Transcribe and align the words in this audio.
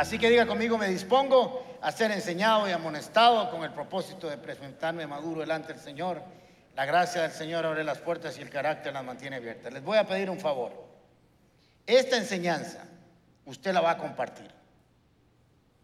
Así 0.00 0.18
que 0.18 0.30
diga 0.30 0.46
conmigo, 0.46 0.78
me 0.78 0.88
dispongo 0.88 1.62
a 1.82 1.92
ser 1.92 2.10
enseñado 2.10 2.66
y 2.66 2.72
amonestado 2.72 3.50
con 3.50 3.64
el 3.64 3.70
propósito 3.70 4.30
de 4.30 4.38
presentarme 4.38 5.06
maduro 5.06 5.42
delante 5.42 5.74
del 5.74 5.82
Señor. 5.82 6.22
La 6.74 6.86
gracia 6.86 7.20
del 7.20 7.32
Señor 7.32 7.66
abre 7.66 7.84
las 7.84 7.98
puertas 7.98 8.38
y 8.38 8.40
el 8.40 8.48
carácter 8.48 8.94
las 8.94 9.04
mantiene 9.04 9.36
abiertas. 9.36 9.70
Les 9.70 9.84
voy 9.84 9.98
a 9.98 10.06
pedir 10.06 10.30
un 10.30 10.40
favor. 10.40 10.72
Esta 11.86 12.16
enseñanza 12.16 12.82
usted 13.44 13.74
la 13.74 13.82
va 13.82 13.90
a 13.90 13.98
compartir. 13.98 14.50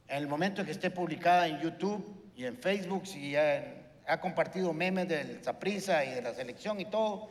En 0.08 0.16
el 0.16 0.28
momento 0.28 0.64
que 0.64 0.70
esté 0.70 0.90
publicada 0.90 1.46
en 1.46 1.60
YouTube 1.60 2.30
y 2.34 2.46
en 2.46 2.56
Facebook, 2.56 3.06
si 3.06 3.36
ha 3.36 4.18
compartido 4.22 4.72
memes 4.72 5.08
del 5.08 5.44
Zaprisa 5.44 6.02
y 6.06 6.14
de 6.14 6.22
la 6.22 6.32
selección 6.32 6.80
y 6.80 6.86
todo, 6.86 7.28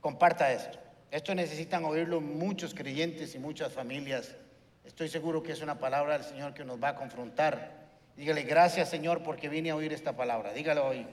comparta 0.00 0.52
esto. 0.52 0.78
Esto 1.10 1.34
necesitan 1.34 1.84
oírlo 1.84 2.20
muchos 2.20 2.72
creyentes 2.72 3.34
y 3.34 3.40
muchas 3.40 3.72
familias. 3.72 4.36
Estoy 4.84 5.08
seguro 5.08 5.42
que 5.42 5.52
es 5.52 5.62
una 5.62 5.78
palabra 5.78 6.18
del 6.18 6.24
Señor 6.24 6.52
que 6.52 6.64
nos 6.64 6.82
va 6.82 6.90
a 6.90 6.94
confrontar. 6.94 7.84
Dígale, 8.16 8.42
gracias 8.42 8.90
Señor 8.90 9.22
porque 9.22 9.48
vine 9.48 9.70
a 9.70 9.76
oír 9.76 9.92
esta 9.92 10.14
palabra. 10.14 10.52
Dígalo 10.52 10.86
hoy. 10.86 11.06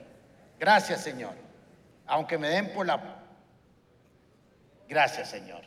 Gracias 0.58 1.02
Señor. 1.02 1.34
Aunque 2.06 2.38
me 2.38 2.48
den 2.48 2.72
por 2.72 2.86
la... 2.86 3.22
Gracias 4.88 5.30
Señor. 5.30 5.62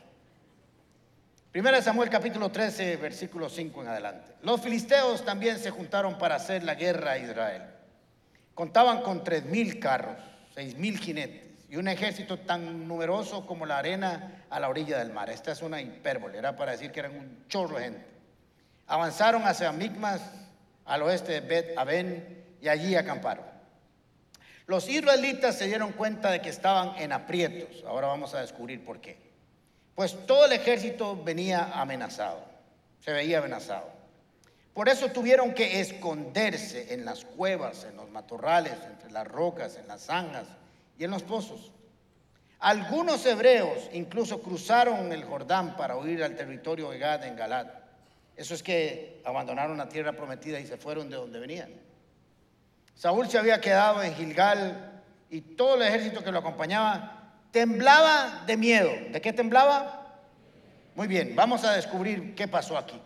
Primera 1.52 1.82
Samuel 1.82 2.10
capítulo 2.10 2.52
13, 2.52 2.98
versículo 2.98 3.50
5 3.50 3.82
en 3.82 3.88
adelante. 3.88 4.34
Los 4.44 4.62
filisteos 4.62 5.26
también 5.26 5.58
se 5.58 5.72
juntaron 5.72 6.18
para 6.18 6.36
hacer 6.36 6.64
la 6.64 6.76
guerra 6.76 7.12
a 7.12 7.18
Israel. 7.18 7.64
Contaban 8.54 9.02
con 9.02 9.24
tres 9.24 9.46
mil 9.46 9.80
carros, 9.80 10.18
seis 10.54 10.78
mil 10.78 11.00
jinetes 11.00 11.45
y 11.76 11.78
un 11.78 11.90
ejército 11.90 12.40
tan 12.40 12.88
numeroso 12.88 13.46
como 13.46 13.66
la 13.66 13.80
arena 13.80 14.46
a 14.50 14.62
la 14.62 14.70
orilla 14.70 14.98
del 14.98 15.12
mar. 15.12 15.30
Esta 15.30 15.52
es 15.52 15.62
una 15.62 15.82
hipérbole, 15.82 16.38
era 16.38 16.56
para 16.56 16.72
decir 16.72 16.90
que 16.90 17.02
eran 17.02 17.18
un 17.18 17.46
chorro 17.50 17.76
de 17.76 17.84
gente. 17.84 18.06
Avanzaron 18.88 19.46
hacia 19.46 19.74
Micmas, 19.74 20.22
al 20.86 21.02
oeste 21.02 21.34
de 21.34 21.40
Bet 21.42 21.78
Aben, 21.78 22.46
y 22.62 22.70
allí 22.70 22.96
acamparon. 22.96 23.44
Los 24.68 24.88
israelitas 24.88 25.58
se 25.58 25.66
dieron 25.66 25.92
cuenta 25.92 26.32
de 26.32 26.40
que 26.40 26.48
estaban 26.48 26.96
en 26.96 27.12
aprietos. 27.12 27.84
Ahora 27.86 28.08
vamos 28.08 28.34
a 28.34 28.40
descubrir 28.40 28.86
por 28.86 29.02
qué. 29.02 29.18
Pues 29.96 30.26
todo 30.26 30.46
el 30.46 30.54
ejército 30.54 31.22
venía 31.22 31.72
amenazado, 31.74 32.40
se 33.02 33.12
veía 33.12 33.40
amenazado. 33.40 33.92
Por 34.74 34.88
eso 34.88 35.10
tuvieron 35.10 35.54
que 35.54 35.82
esconderse 35.82 36.94
en 36.94 37.04
las 37.04 37.26
cuevas, 37.26 37.84
en 37.84 37.98
los 37.98 38.10
matorrales, 38.10 38.78
entre 38.86 39.12
las 39.12 39.28
rocas, 39.28 39.76
en 39.76 39.90
las 39.90 40.04
zanjas 40.04 40.48
y 40.98 41.04
en 41.04 41.12
los 41.12 41.24
pozos. 41.24 41.72
Algunos 42.60 43.26
hebreos 43.26 43.90
incluso 43.94 44.42
cruzaron 44.42 45.12
el 45.12 45.24
Jordán 45.24 45.76
para 45.76 45.98
huir 45.98 46.24
al 46.24 46.36
territorio 46.36 46.90
de 46.90 46.98
Gad 46.98 47.26
en 47.26 47.36
Galad. 47.36 47.68
Eso 48.36 48.54
es 48.54 48.64
que 48.64 49.22
abandonaron 49.24 49.78
la 49.78 49.88
tierra 49.88 50.14
prometida 50.14 50.60
y 50.60 50.68
se 50.68 50.78
fueron 50.78 51.10
de 51.10 51.16
donde 51.16 51.40
venían. 51.40 51.70
Saúl 52.96 53.30
se 53.30 53.38
había 53.38 53.62
quedado 53.62 54.02
en 54.02 54.16
Gilgal 54.16 55.04
y 55.30 55.42
todo 55.42 55.76
el 55.76 55.84
ejército 55.84 56.24
que 56.24 56.32
lo 56.32 56.40
acompañaba 56.40 57.34
temblaba 57.52 58.44
de 58.46 58.58
miedo. 58.58 58.92
¿De 59.12 59.22
qué 59.22 59.32
temblaba? 59.32 60.20
Muy 60.96 61.08
bien, 61.08 61.36
vamos 61.36 61.64
a 61.64 61.74
descubrir 61.74 62.36
qué 62.36 62.48
pasó 62.48 62.78
aquí. 62.78 63.00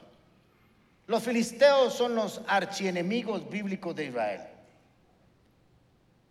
Los 1.07 1.23
filisteos 1.23 1.93
son 1.93 2.15
los 2.15 2.41
archienemigos 2.47 3.49
bíblicos 3.49 3.95
de 3.95 4.05
Israel. 4.05 4.41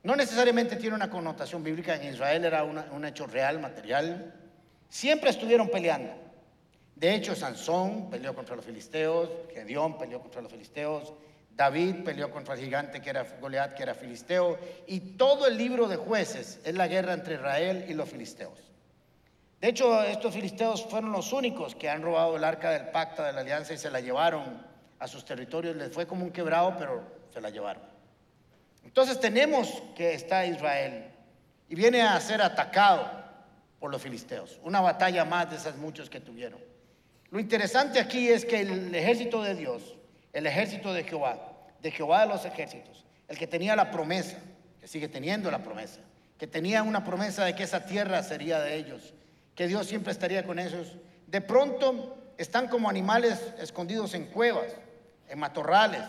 No 0.08 0.16
necesariamente 0.16 0.76
tiene 0.76 0.96
una 0.96 1.10
connotación 1.10 1.62
bíblica, 1.62 1.94
en 1.94 2.14
Israel 2.14 2.42
era 2.46 2.64
un 2.64 3.04
hecho 3.04 3.26
real, 3.26 3.60
material. 3.60 4.32
Siempre 4.88 5.28
estuvieron 5.28 5.69
peleando. 5.69 6.14
De 6.96 7.14
hecho, 7.14 7.34
Sansón 7.34 8.08
peleó 8.08 8.34
contra 8.34 8.56
los 8.56 8.64
filisteos, 8.64 9.28
Gedeón 9.52 9.98
peleó 9.98 10.22
contra 10.22 10.41
los 10.41 10.50
filisteos, 10.50 11.12
David 11.54 12.04
peleó 12.06 12.30
contra 12.30 12.54
el 12.54 12.60
gigante 12.60 13.02
que 13.02 13.10
era 13.10 13.22
Goliat, 13.38 13.74
que 13.74 13.82
era 13.82 13.92
filisteo, 13.92 14.58
y 14.86 15.00
todo 15.19 15.46
el 15.46 15.58
libro 15.58 15.86
de 15.88 15.96
jueces 15.96 16.58
es 16.64 16.75
la 16.75 16.88
guerra 16.88 17.12
entre 17.12 17.34
Israel 17.34 17.84
y 17.86 17.92
los 17.92 18.08
filisteos. 18.08 18.58
De 19.60 19.69
hecho, 19.69 20.02
estos 20.04 20.32
filisteos 20.32 20.86
fueron 20.86 21.12
los 21.12 21.34
únicos 21.34 21.75
que 21.75 21.90
han 21.90 22.00
robado 22.00 22.34
el 22.34 22.44
arca 22.44 22.70
del 22.70 22.88
pacto 22.88 23.22
de 23.22 23.34
la 23.34 23.42
alianza 23.42 23.75
y 23.75 23.76
se 23.76 23.90
la 23.90 24.00
llevaron 24.00 24.66
a 25.00 25.06
sus 25.06 25.26
territorios. 25.26 25.76
Les 25.76 25.92
fue 25.92 26.06
como 26.06 26.25
un 26.25 26.30
quebrado, 26.30 26.76
pero 26.78 27.02
se 27.30 27.42
la 27.42 27.50
llevaron. 27.50 27.97
Entonces 28.88 29.21
tenemos 29.21 29.82
que 29.94 30.15
está 30.15 30.47
Israel 30.47 31.04
y 31.69 31.75
viene 31.75 32.00
a 32.00 32.19
ser 32.21 32.41
atacado 32.41 33.06
por 33.78 33.91
los 33.91 34.00
filisteos. 34.00 34.59
Una 34.62 34.81
batalla 34.81 35.26
más 35.26 35.50
de 35.50 35.56
esas 35.56 35.76
muchos 35.76 36.09
que 36.09 36.21
tuvieron. 36.21 36.59
Lo 37.31 37.38
interesante 37.38 38.00
aquí 38.00 38.31
es 38.31 38.47
que 38.47 38.62
el 38.62 38.94
ejército 38.94 39.43
de 39.43 39.54
Dios, 39.54 39.94
el 40.32 40.47
ejército 40.47 40.94
de 40.94 41.04
Jehová, 41.04 41.38
de 41.82 41.91
Jehová 41.91 42.22
de 42.22 42.28
los 42.28 42.47
ejércitos, 42.47 43.04
el 43.28 43.37
que 43.37 43.47
tenía 43.47 43.76
la 43.76 43.91
promesa, 43.91 44.38
que 44.81 44.88
sigue 44.88 45.09
teniendo 45.09 45.50
la 45.50 45.62
promesa, 45.62 46.00
que 46.38 46.47
tenía 46.47 46.82
una 46.82 47.05
promesa 47.05 47.44
de 47.44 47.55
que 47.55 47.65
esa 47.65 47.84
tierra 47.84 48.22
sería 48.22 48.59
de 48.59 48.75
ellos, 48.75 49.12
que 49.55 49.69
Dios 49.69 49.87
siempre 49.87 50.12
estaría 50.12 50.47
con 50.47 50.59
ellos, 50.59 50.97
de 51.26 51.43
pronto 51.43 52.16
están 52.38 52.69
como 52.69 52.88
animales 52.88 53.53
escondidos 53.59 54.15
en 54.15 54.28
cuevas, 54.28 54.72
en 55.28 55.38
matorrales, 55.38 56.05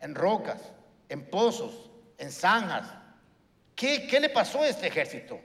en 0.00 0.16
rocas, 0.16 0.60
en 1.08 1.24
pozos, 1.30 1.85
en 2.18 2.30
zanjas. 2.30 2.88
¿Qué, 3.74 4.06
¿Qué 4.06 4.20
le 4.20 4.28
pasó 4.28 4.62
a 4.62 4.68
este 4.68 4.86
ejército? 4.86 5.40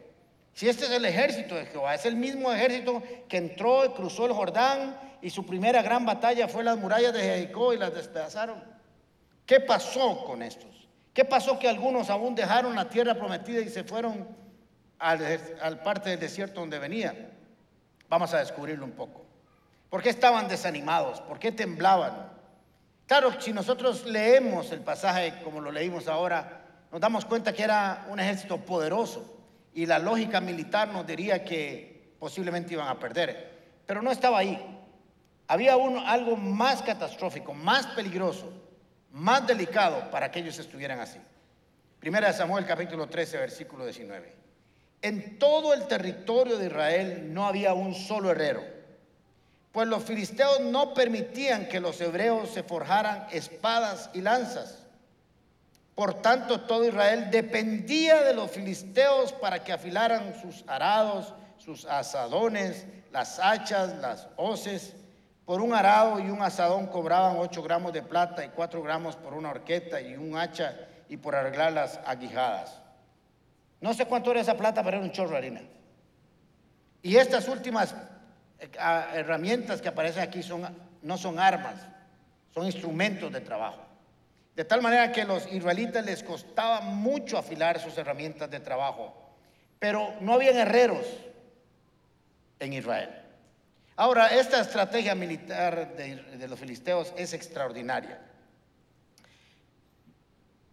Si 0.53 0.67
este 0.67 0.85
es 0.85 0.91
el 0.91 1.05
ejército 1.05 1.55
de 1.55 1.65
Jehová, 1.65 1.95
es 1.95 2.05
el 2.05 2.15
mismo 2.15 2.51
ejército 2.51 3.01
que 3.27 3.37
entró 3.37 3.85
y 3.85 3.89
cruzó 3.89 4.25
el 4.25 4.33
Jordán 4.33 4.97
y 5.21 5.29
su 5.29 5.45
primera 5.45 5.81
gran 5.81 6.05
batalla 6.05 6.47
fue 6.47 6.63
las 6.63 6.77
murallas 6.77 7.13
de 7.13 7.21
Jericó 7.21 7.73
y 7.73 7.77
las 7.77 7.93
despedazaron. 7.93 8.63
¿Qué 9.45 9.59
pasó 9.59 10.23
con 10.25 10.41
estos? 10.41 10.87
¿Qué 11.13 11.25
pasó 11.25 11.59
que 11.59 11.67
algunos 11.67 12.09
aún 12.09 12.35
dejaron 12.35 12.75
la 12.75 12.89
tierra 12.89 13.15
prometida 13.15 13.61
y 13.61 13.69
se 13.69 13.83
fueron 13.83 14.27
al, 14.99 15.81
parte 15.83 16.09
del 16.11 16.19
desierto 16.19 16.61
donde 16.61 16.79
venían? 16.79 17.29
Vamos 18.09 18.33
a 18.33 18.39
descubrirlo 18.39 18.85
un 18.85 18.91
poco. 18.91 19.25
¿Por 19.89 20.01
qué 20.01 20.09
estaban 20.09 20.47
desanimados? 20.47 21.21
¿Por 21.21 21.37
qué 21.37 21.51
temblaban? 21.51 22.31
Claro, 23.07 23.41
si 23.41 23.51
nosotros 23.51 24.05
leemos 24.05 24.71
el 24.71 24.79
pasaje 24.79 25.41
como 25.43 25.59
lo 25.59 25.71
leímos 25.71 26.07
ahora, 26.07 26.60
nos 26.91 26.99
damos 26.99 27.25
cuenta 27.25 27.53
que 27.53 27.63
era 27.63 28.05
un 28.09 28.19
ejército 28.19 28.57
poderoso 28.57 29.25
y 29.73 29.85
la 29.85 29.97
lógica 29.97 30.41
militar 30.41 30.89
nos 30.89 31.07
diría 31.07 31.43
que 31.43 32.15
posiblemente 32.19 32.73
iban 32.73 32.89
a 32.89 32.99
perder. 32.99 33.49
Pero 33.85 34.01
no 34.01 34.11
estaba 34.11 34.39
ahí. 34.39 34.59
Había 35.47 35.73
algo 35.73 36.35
más 36.35 36.81
catastrófico, 36.81 37.53
más 37.53 37.87
peligroso, 37.87 38.51
más 39.11 39.47
delicado 39.47 40.11
para 40.11 40.29
que 40.31 40.39
ellos 40.39 40.59
estuvieran 40.59 40.99
así. 40.99 41.19
Primera 41.99 42.27
de 42.27 42.33
Samuel 42.33 42.65
capítulo 42.65 43.07
13, 43.07 43.37
versículo 43.37 43.85
19. 43.85 44.33
En 45.01 45.39
todo 45.39 45.73
el 45.73 45.87
territorio 45.87 46.57
de 46.57 46.67
Israel 46.67 47.33
no 47.33 47.47
había 47.47 47.73
un 47.73 47.95
solo 47.95 48.31
herrero, 48.31 48.63
pues 49.71 49.87
los 49.87 50.03
filisteos 50.03 50.59
no 50.59 50.93
permitían 50.93 51.67
que 51.67 51.79
los 51.79 51.99
hebreos 52.01 52.49
se 52.49 52.63
forjaran 52.63 53.27
espadas 53.31 54.09
y 54.13 54.21
lanzas. 54.21 54.80
Por 55.95 56.21
tanto, 56.21 56.61
todo 56.61 56.85
Israel 56.85 57.29
dependía 57.31 58.23
de 58.23 58.33
los 58.33 58.49
filisteos 58.51 59.33
para 59.33 59.63
que 59.63 59.73
afilaran 59.73 60.33
sus 60.41 60.63
arados, 60.67 61.33
sus 61.57 61.85
asadones, 61.85 62.85
las 63.11 63.39
hachas, 63.39 63.95
las 63.97 64.27
hoces 64.37 64.95
por 65.45 65.61
un 65.61 65.73
arado 65.73 66.19
y 66.19 66.29
un 66.29 66.41
asadón 66.41 66.87
cobraban 66.87 67.37
8 67.37 67.61
gramos 67.63 67.91
de 67.91 68.01
plata 68.01 68.45
y 68.45 68.49
4 68.49 68.81
gramos 68.81 69.17
por 69.17 69.33
una 69.33 69.49
horqueta 69.49 69.99
y 69.99 70.15
un 70.15 70.37
hacha 70.37 70.87
y 71.09 71.17
por 71.17 71.35
arreglar 71.35 71.73
las 71.73 71.99
aguijadas. 72.05 72.79
No 73.81 73.93
sé 73.93 74.05
cuánto 74.05 74.31
era 74.31 74.39
esa 74.39 74.55
plata, 74.55 74.81
pero 74.83 74.97
era 74.97 75.05
un 75.05 75.11
chorro 75.11 75.31
de 75.31 75.37
harina. 75.37 75.61
Y 77.01 77.17
estas 77.17 77.47
últimas 77.47 77.95
eh, 78.59 78.69
herramientas 79.13 79.81
que 79.81 79.89
aparecen 79.89 80.23
aquí 80.23 80.41
son, 80.41 80.73
no 81.01 81.17
son 81.17 81.39
armas, 81.39 81.75
son 82.53 82.65
instrumentos 82.65 83.31
de 83.33 83.41
trabajo. 83.41 83.81
De 84.61 84.65
tal 84.65 84.83
manera 84.83 85.11
que 85.11 85.23
a 85.23 85.25
los 85.25 85.51
israelitas 85.51 86.05
les 86.05 86.21
costaba 86.21 86.81
mucho 86.81 87.35
afilar 87.39 87.79
sus 87.79 87.97
herramientas 87.97 88.47
de 88.51 88.59
trabajo, 88.59 89.11
pero 89.79 90.13
no 90.21 90.35
habían 90.35 90.55
herreros 90.55 91.03
en 92.59 92.73
Israel. 92.73 93.09
Ahora, 93.95 94.27
esta 94.27 94.61
estrategia 94.61 95.15
militar 95.15 95.95
de, 95.95 96.47
los 96.47 96.59
filisteos 96.59 97.11
es 97.17 97.33
extraordinaria. 97.33 98.21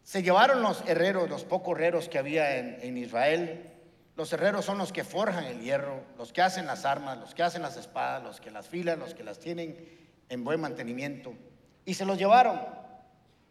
Se 0.02 0.22
llevaron 0.22 0.60
los 0.60 0.86
herreros, 0.86 1.30
los 1.30 1.44
pocos 1.44 1.74
herreros 1.74 2.10
que 2.10 2.18
había 2.18 2.58
en, 2.58 2.76
en 2.82 2.98
Israel. 2.98 3.70
Los 4.16 4.30
herreros 4.34 4.66
son 4.66 4.76
los 4.76 4.92
que 4.92 5.02
forjan 5.02 5.44
el 5.44 5.62
hierro, 5.62 6.02
los 6.18 6.34
que 6.34 6.42
hacen 6.42 6.66
las 6.66 6.84
armas, 6.84 7.16
los 7.16 7.34
que 7.34 7.42
hacen 7.42 7.62
las 7.62 7.78
espadas, 7.78 8.22
los 8.22 8.38
que 8.38 8.50
las 8.50 8.68
filan, 8.68 8.98
los 8.98 9.14
que 9.14 9.24
las 9.24 9.38
tienen 9.38 9.78
en 10.28 10.44
buen 10.44 10.60
mantenimiento. 10.60 11.32
Y 11.86 11.94
se 11.94 12.04
los 12.04 12.18
llevaron. 12.18 12.86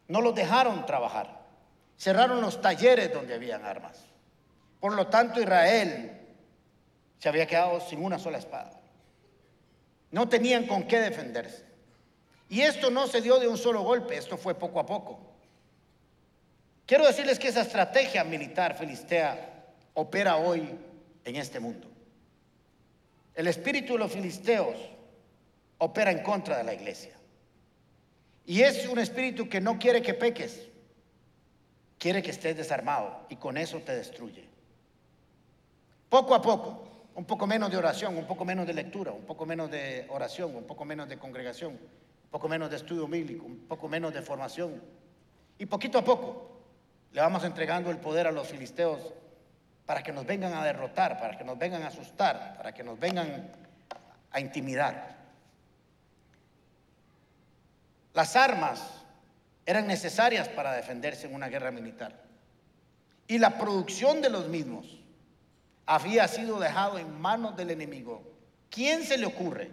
No 0.08 0.22
los 0.22 0.36
dejaron 0.36 0.86
trabajar. 0.86 1.46
Cerraron 1.98 2.42
los 2.42 2.62
talleres 2.62 3.14
donde 3.14 3.34
habían 3.34 3.66
armas. 3.66 4.06
Por 4.80 4.94
lo 4.94 5.08
tanto, 5.08 5.42
Israel 5.42 6.22
se 7.20 7.30
había 7.30 7.48
quedado 7.48 7.80
sin 7.82 8.04
una 8.04 8.20
sola 8.20 8.38
espada. 8.38 8.80
No 10.12 10.30
tenían 10.30 10.68
con 10.68 10.88
qué 10.88 11.00
defenderse. 11.00 11.66
Y 12.50 12.62
esto 12.62 12.90
no 12.92 13.08
se 13.08 13.22
dio 13.22 13.40
de 13.40 13.48
un 13.48 13.58
solo 13.58 13.82
golpe, 13.82 14.16
esto 14.16 14.38
fue 14.38 14.56
poco 14.56 14.80
a 14.80 14.86
poco. 14.86 15.20
Quiero 16.86 17.06
decirles 17.06 17.38
que 17.38 17.50
esa 17.50 17.62
estrategia 17.62 18.24
militar 18.24 18.78
filistea 18.78 19.66
opera 19.94 20.38
hoy 20.38 20.74
en 21.26 21.36
este 21.36 21.60
mundo. 21.60 21.90
El 23.36 23.48
espíritu 23.48 23.94
de 23.94 24.00
los 24.00 24.12
filisteos 24.12 24.78
opera 25.80 26.12
en 26.12 26.24
contra 26.24 26.58
de 26.58 26.64
la 26.64 26.74
iglesia. 26.74 27.17
Y 28.48 28.62
es 28.62 28.88
un 28.88 28.98
espíritu 28.98 29.50
que 29.50 29.60
no 29.60 29.78
quiere 29.78 30.02
que 30.02 30.14
peques, 30.14 30.66
quiere 32.00 32.24
que 32.24 32.32
estés 32.32 32.56
desarmado 32.56 33.26
y 33.28 33.36
con 33.36 33.58
eso 33.58 33.80
te 33.80 33.94
destruye. 33.94 34.48
Poco 36.08 36.34
a 36.34 36.42
poco, 36.42 37.10
un 37.16 37.26
poco 37.26 37.46
menos 37.46 37.70
de 37.70 37.76
oración, 37.76 38.18
un 38.18 38.26
poco 38.26 38.46
menos 38.46 38.66
de 38.66 38.74
lectura, 38.74 39.12
un 39.12 39.26
poco 39.26 39.46
menos 39.46 39.70
de 39.70 40.08
oración, 40.10 40.56
un 40.56 40.64
poco 40.64 40.86
menos 40.86 41.10
de 41.10 41.20
congregación, 41.20 41.74
un 41.74 42.30
poco 42.32 42.48
menos 42.48 42.70
de 42.70 42.78
estudio 42.78 43.06
bíblico, 43.06 43.46
un 43.46 43.68
poco 43.68 43.90
menos 43.90 44.14
de 44.14 44.22
formación. 44.22 44.82
Y 45.60 45.66
poquito 45.66 45.98
a 45.98 46.06
poco 46.06 46.62
le 47.12 47.20
vamos 47.20 47.44
entregando 47.44 47.92
el 47.92 47.98
poder 47.98 48.28
a 48.28 48.32
los 48.32 48.48
filisteos 48.48 49.14
para 49.86 50.02
que 50.02 50.14
nos 50.14 50.26
vengan 50.26 50.54
a 50.54 50.64
derrotar, 50.64 51.20
para 51.20 51.38
que 51.38 51.44
nos 51.44 51.58
vengan 51.58 51.84
a 51.84 51.88
asustar, 51.88 52.56
para 52.56 52.74
que 52.74 52.82
nos 52.82 52.98
vengan 52.98 53.52
a 54.32 54.40
intimidar. 54.40 55.17
Las 58.18 58.36
armas 58.36 58.82
eran 59.64 59.86
necesarias 59.86 60.50
para 60.50 60.74
defenderse 60.74 61.28
en 61.28 61.36
una 61.36 61.50
guerra 61.50 61.70
militar. 61.70 62.20
Y 63.28 63.38
la 63.38 63.60
producción 63.60 64.24
de 64.24 64.32
los 64.32 64.48
mismos 64.48 64.88
había 65.86 66.28
sido 66.28 66.60
dejado 66.60 66.98
en 66.98 67.22
manos 67.22 67.56
del 67.56 67.70
enemigo. 67.70 68.24
¿Quién 68.72 69.04
se 69.04 69.20
le 69.20 69.28
ocurre 69.28 69.70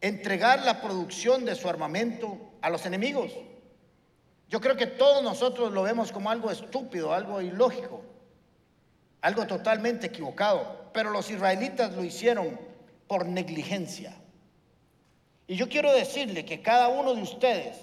entregar 0.00 0.64
la 0.64 0.82
producción 0.82 1.44
de 1.44 1.54
su 1.54 1.68
armamento 1.68 2.54
a 2.60 2.70
los 2.70 2.86
enemigos? 2.86 3.30
Yo 4.48 4.60
creo 4.60 4.76
que 4.76 4.88
todos 4.88 5.22
nosotros 5.22 5.72
lo 5.72 5.84
vemos 5.84 6.10
como 6.10 6.28
algo 6.28 6.50
estúpido, 6.50 7.14
algo 7.14 7.40
ilógico, 7.40 8.02
algo 9.20 9.46
totalmente 9.46 10.08
equivocado, 10.08 10.90
pero 10.92 11.10
los 11.10 11.30
israelitas 11.30 11.92
lo 11.92 12.02
hicieron 12.02 12.58
por 13.06 13.26
negligencia. 13.26 14.16
Y 15.46 15.56
yo 15.56 15.68
quiero 15.68 15.92
decirle 15.92 16.44
que 16.44 16.62
cada 16.62 16.88
uno 16.88 17.14
de 17.14 17.22
ustedes 17.22 17.76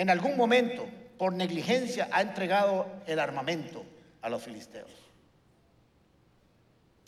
en 0.00 0.08
algún 0.08 0.34
momento, 0.34 0.86
por 1.18 1.34
negligencia, 1.34 2.08
ha 2.10 2.22
entregado 2.22 2.86
el 3.06 3.18
armamento 3.18 3.84
a 4.22 4.30
los 4.30 4.42
filisteos. 4.42 4.90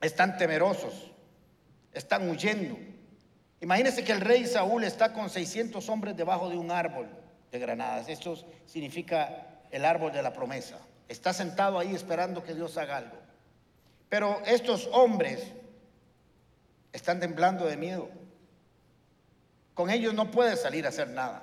Están 0.02 0.36
temerosos, 0.36 1.10
están 1.94 2.28
huyendo. 2.28 2.76
Imagínense 3.62 4.04
que 4.04 4.12
el 4.12 4.20
rey 4.20 4.44
Saúl 4.46 4.84
está 4.84 5.14
con 5.14 5.30
600 5.30 5.88
hombres 5.88 6.16
debajo 6.18 6.50
de 6.50 6.58
un 6.58 6.70
árbol 6.70 7.08
de 7.50 7.58
granadas. 7.58 8.10
Esto 8.10 8.36
significa 8.66 9.62
el 9.70 9.86
árbol 9.86 10.12
de 10.12 10.22
la 10.22 10.34
promesa. 10.34 10.78
Está 11.08 11.32
sentado 11.32 11.78
ahí 11.78 11.94
esperando 11.94 12.42
que 12.42 12.54
Dios 12.54 12.76
haga 12.76 12.98
algo. 12.98 13.16
Pero 14.10 14.42
estos 14.44 14.90
hombres 14.92 15.50
están 16.92 17.20
temblando 17.20 17.64
de 17.64 17.78
miedo. 17.78 18.10
Con 19.74 19.90
ellos 19.90 20.14
no 20.14 20.30
puede 20.30 20.56
salir 20.56 20.86
a 20.86 20.90
hacer 20.90 21.08
nada. 21.08 21.42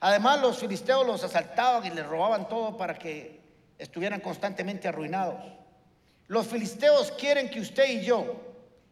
Además, 0.00 0.40
los 0.40 0.58
filisteos 0.58 1.06
los 1.06 1.22
asaltaban 1.22 1.86
y 1.86 1.90
les 1.90 2.06
robaban 2.06 2.48
todo 2.48 2.76
para 2.76 2.98
que 2.98 3.40
estuvieran 3.78 4.20
constantemente 4.20 4.88
arruinados. 4.88 5.40
Los 6.26 6.46
filisteos 6.46 7.12
quieren 7.12 7.50
que 7.50 7.60
usted 7.60 7.88
y 7.88 8.04
yo 8.04 8.40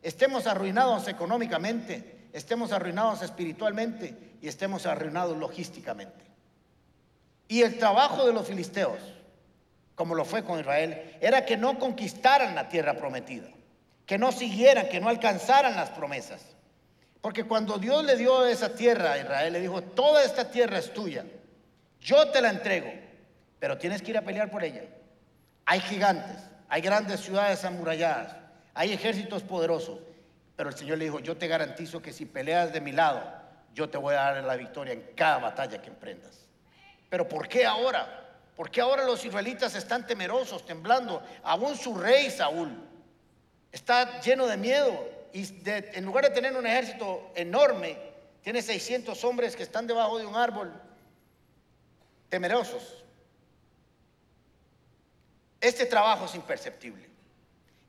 estemos 0.03 0.47
arruinados 0.47 1.09
económicamente, 1.09 2.29
estemos 2.33 2.73
arruinados 2.73 3.23
espiritualmente 3.23 4.37
y 4.41 4.49
estemos 4.49 4.87
arruinados 4.87 5.37
logísticamente. 5.37 6.25
Y 7.49 7.63
el 7.63 7.79
trabajo 7.79 8.25
de 8.27 8.33
los 8.33 8.47
filisteos, 8.47 9.01
como 9.97 10.15
lo 10.15 10.25
fue 10.25 10.45
con 10.45 10.61
Israel, 10.61 11.17
era 11.21 11.45
que 11.45 11.57
no 11.57 11.79
conquistaran 11.79 12.55
la 12.55 12.69
tierra 12.69 12.95
prometida, 12.95 13.49
que 14.07 14.19
no 14.19 14.31
siguieran, 14.31 14.89
que 14.89 15.01
no 15.01 15.09
alcanzaran 15.09 15.75
las 15.75 15.91
promesas. 15.91 16.41
Porque 17.21 17.45
cuando 17.45 17.79
Dios 17.79 18.05
le 18.05 18.17
dio 18.17 18.47
esa 18.47 18.75
tierra 18.75 19.13
a 19.13 19.19
Israel, 19.19 19.53
le 19.53 19.61
dijo, 19.61 19.83
toda 19.83 20.25
esta 20.25 20.51
tierra 20.51 20.79
es 20.79 20.93
tuya, 20.93 21.25
yo 22.01 22.29
te 22.31 22.41
la 22.41 22.51
entrego, 22.51 22.91
pero 23.59 23.77
tienes 23.77 24.01
que 24.01 24.13
ir 24.13 24.19
a 24.19 24.23
pelear 24.23 24.51
por 24.51 24.65
ella. 24.65 24.85
Hay 25.67 25.81
gigantes, 25.81 26.39
hay 26.69 26.81
grandes 26.81 27.21
ciudades 27.21 27.65
amuralladas, 27.65 28.35
hay 28.73 28.93
ejércitos 28.93 29.43
poderosos, 29.43 29.99
pero 30.57 30.71
el 30.71 30.77
Señor 30.77 30.99
le 30.99 31.05
dijo, 31.05 31.21
yo 31.21 31.37
te 31.37 31.47
garantizo 31.47 32.01
que 32.01 32.13
si 32.13 32.25
peleas 32.25 32.73
de 32.73 32.81
mi 32.81 32.93
lado, 32.93 33.23
yo 33.75 33.91
te 33.91 33.99
voy 33.99 34.15
a 34.15 34.33
dar 34.33 34.45
la 34.45 34.57
victoria 34.57 34.95
en 34.95 35.03
cada 35.15 35.39
batalla 35.39 35.81
que 35.81 35.89
emprendas. 35.89 36.47
Pero 37.11 37.29
¿por 37.29 37.49
qué 37.49 37.67
ahora? 37.67 38.29
¿Por 38.57 38.71
qué 38.71 38.81
ahora 38.81 39.05
los 39.05 39.25
israelitas 39.25 39.75
están 39.75 40.07
temerosos, 40.07 40.65
temblando? 40.65 41.23
Aún 41.43 41.77
su 41.77 41.95
rey 41.95 42.31
Saúl 42.31 42.77
está 43.73 44.21
lleno 44.21 44.47
de 44.47 44.57
miedo 44.57 45.20
y 45.33 45.47
en 45.65 46.05
lugar 46.05 46.25
de 46.25 46.31
tener 46.31 46.57
un 46.57 46.67
ejército 46.67 47.33
enorme, 47.35 47.97
tiene 48.43 48.63
600 48.63 49.23
hombres 49.25 49.55
que 49.55 49.63
están 49.63 49.87
debajo 49.87 50.19
de 50.19 50.27
un 50.27 50.35
árbol, 50.35 50.73
temerosos. 52.29 53.05
Este 55.61 55.87
trabajo 55.87 56.25
es 56.25 56.35
imperceptible 56.35 57.09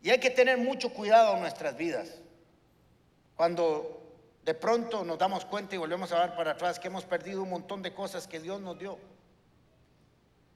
y 0.01 0.09
hay 0.09 0.19
que 0.19 0.29
tener 0.29 0.57
mucho 0.57 0.93
cuidado 0.93 1.35
en 1.35 1.41
nuestras 1.41 1.77
vidas. 1.77 2.09
Cuando 3.35 4.01
de 4.43 4.53
pronto 4.53 5.03
nos 5.05 5.17
damos 5.17 5.45
cuenta 5.45 5.75
y 5.75 5.77
volvemos 5.77 6.11
a 6.11 6.19
ver 6.19 6.35
para 6.35 6.51
atrás 6.51 6.79
que 6.79 6.87
hemos 6.87 7.05
perdido 7.05 7.43
un 7.43 7.49
montón 7.49 7.81
de 7.81 7.93
cosas 7.93 8.27
que 8.27 8.39
Dios 8.39 8.59
nos 8.59 8.77
dio. 8.77 8.97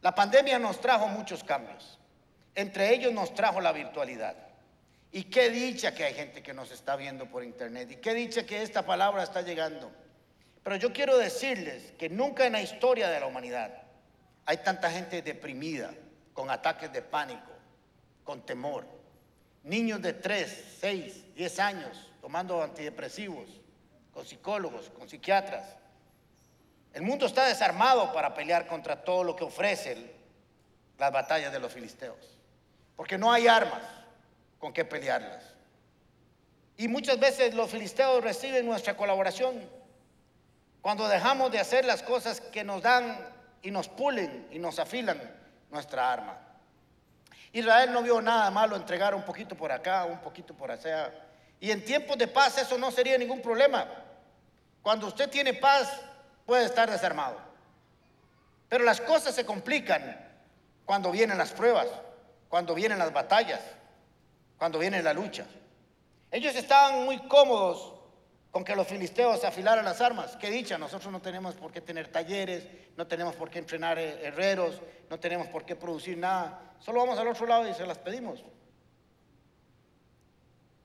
La 0.01 0.13
pandemia 0.13 0.59
nos 0.59 0.81
trajo 0.81 1.07
muchos 1.07 1.43
cambios. 1.43 1.99
Entre 2.53 2.93
ellos 2.93 3.13
nos 3.13 3.33
trajo 3.33 3.61
la 3.61 3.71
virtualidad. 3.71 4.35
Y 5.15 5.23
qué 5.23 5.49
dicha 5.49 5.95
que 5.95 6.03
hay 6.03 6.13
gente 6.13 6.43
que 6.43 6.53
nos 6.53 6.71
está 6.71 6.97
viendo 6.97 7.25
por 7.25 7.41
internet. 7.41 7.89
Y 7.89 7.95
qué 7.95 8.13
dicha 8.13 8.45
que 8.45 8.61
esta 8.61 8.85
palabra 8.85 9.23
está 9.23 9.41
llegando. 9.41 9.89
Pero 10.61 10.75
yo 10.75 10.91
quiero 10.91 11.17
decirles 11.17 11.93
que 11.97 12.09
nunca 12.09 12.45
en 12.45 12.51
la 12.51 12.61
historia 12.61 13.07
de 13.07 13.21
la 13.21 13.25
humanidad 13.25 13.81
hay 14.45 14.57
tanta 14.57 14.91
gente 14.91 15.21
deprimida, 15.21 15.93
con 16.33 16.51
ataques 16.51 16.91
de 16.91 17.01
pánico, 17.01 17.49
con 18.25 18.45
temor. 18.45 18.85
Niños 19.63 20.01
de 20.01 20.11
3, 20.11 20.79
6, 20.81 21.33
10 21.33 21.59
años 21.59 22.11
tomando 22.19 22.61
antidepresivos 22.61 23.47
con 24.13 24.25
psicólogos, 24.25 24.89
con 24.89 25.07
psiquiatras. 25.07 25.77
El 26.91 27.03
mundo 27.03 27.25
está 27.25 27.45
desarmado 27.45 28.11
para 28.11 28.33
pelear 28.33 28.67
contra 28.67 29.01
todo 29.01 29.23
lo 29.23 29.33
que 29.33 29.45
ofrecen 29.45 30.11
las 30.97 31.13
batallas 31.13 31.53
de 31.53 31.59
los 31.61 31.71
filisteos, 31.71 32.37
porque 32.97 33.17
no 33.17 33.31
hay 33.31 33.47
armas 33.47 33.81
con 34.59 34.73
que 34.73 34.85
pelearlas. 34.85 35.43
Y 36.77 36.87
muchas 36.87 37.19
veces 37.19 37.53
los 37.53 37.69
filisteos 37.69 38.23
reciben 38.23 38.65
nuestra 38.65 38.97
colaboración 38.97 39.61
cuando 40.81 41.07
dejamos 41.07 41.51
de 41.51 41.59
hacer 41.59 41.85
las 41.85 42.03
cosas 42.03 42.41
que 42.41 42.63
nos 42.63 42.81
dan 42.81 43.17
y 43.61 43.71
nos 43.71 43.87
pulen 43.87 44.47
y 44.51 44.59
nos 44.59 44.77
afilan 44.77 45.19
nuestra 45.71 46.11
arma. 46.11 46.37
Israel 47.53 47.91
no 47.93 48.03
vio 48.03 48.21
nada 48.21 48.51
malo 48.51 48.75
entregar 48.75 49.15
un 49.15 49.23
poquito 49.23 49.55
por 49.55 49.71
acá, 49.71 50.05
un 50.05 50.19
poquito 50.19 50.53
por 50.53 50.69
allá. 50.69 51.11
Y 51.59 51.71
en 51.71 51.83
tiempos 51.85 52.17
de 52.17 52.27
paz 52.27 52.57
eso 52.57 52.77
no 52.77 52.91
sería 52.91 53.17
ningún 53.17 53.41
problema. 53.41 53.87
Cuando 54.81 55.07
usted 55.07 55.29
tiene 55.29 55.53
paz, 55.53 56.01
puede 56.45 56.65
estar 56.65 56.91
desarmado. 56.91 57.37
Pero 58.67 58.83
las 58.83 58.99
cosas 58.99 59.33
se 59.33 59.45
complican 59.45 60.21
cuando 60.85 61.11
vienen 61.11 61.37
las 61.37 61.51
pruebas, 61.51 61.87
cuando 62.49 62.75
vienen 62.75 62.99
las 62.99 63.13
batallas, 63.13 63.61
cuando 64.57 64.79
viene 64.79 65.01
la 65.01 65.13
lucha. 65.13 65.45
Ellos 66.31 66.55
estaban 66.55 67.05
muy 67.05 67.19
cómodos 67.27 67.93
con 68.51 68.63
que 68.63 68.75
los 68.75 68.87
filisteos 68.87 69.43
afilaran 69.43 69.83
las 69.83 69.99
armas. 69.99 70.37
Qué 70.37 70.49
dicha, 70.49 70.77
nosotros 70.77 71.11
no 71.11 71.21
tenemos 71.21 71.55
por 71.55 71.71
qué 71.71 71.81
tener 71.81 72.07
talleres, 72.07 72.65
no 72.95 73.05
tenemos 73.05 73.35
por 73.35 73.49
qué 73.49 73.59
entrenar 73.59 73.99
herreros, 73.99 74.81
no 75.09 75.19
tenemos 75.19 75.47
por 75.47 75.65
qué 75.65 75.75
producir 75.75 76.17
nada. 76.17 76.73
Solo 76.79 77.01
vamos 77.01 77.19
al 77.19 77.27
otro 77.27 77.45
lado 77.45 77.67
y 77.67 77.73
se 77.73 77.85
las 77.85 77.97
pedimos. 77.97 78.43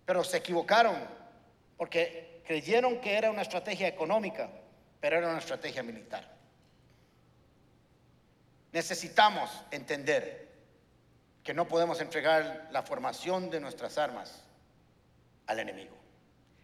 Pero 0.05 0.25
se 0.25 0.39
equivocaron, 0.39 0.97
porque 1.77 2.43
creyeron 2.45 3.01
que 3.01 3.15
era 3.15 3.31
una 3.31 3.43
estrategia 3.43 3.87
económica, 3.87 4.51
pero 4.99 5.19
era 5.19 5.29
una 5.29 5.39
estrategia 5.39 5.85
militar. 5.85 6.29
Necesitamos 8.73 9.49
entender 9.71 10.50
que 11.43 11.55
no 11.55 11.67
podemos 11.67 12.01
entregar 12.01 12.69
la 12.71 12.83
formación 12.83 13.51
de 13.51 13.61
nuestras 13.61 13.99
armas 13.99 14.43
al 15.47 15.59
enemigo. 15.61 15.97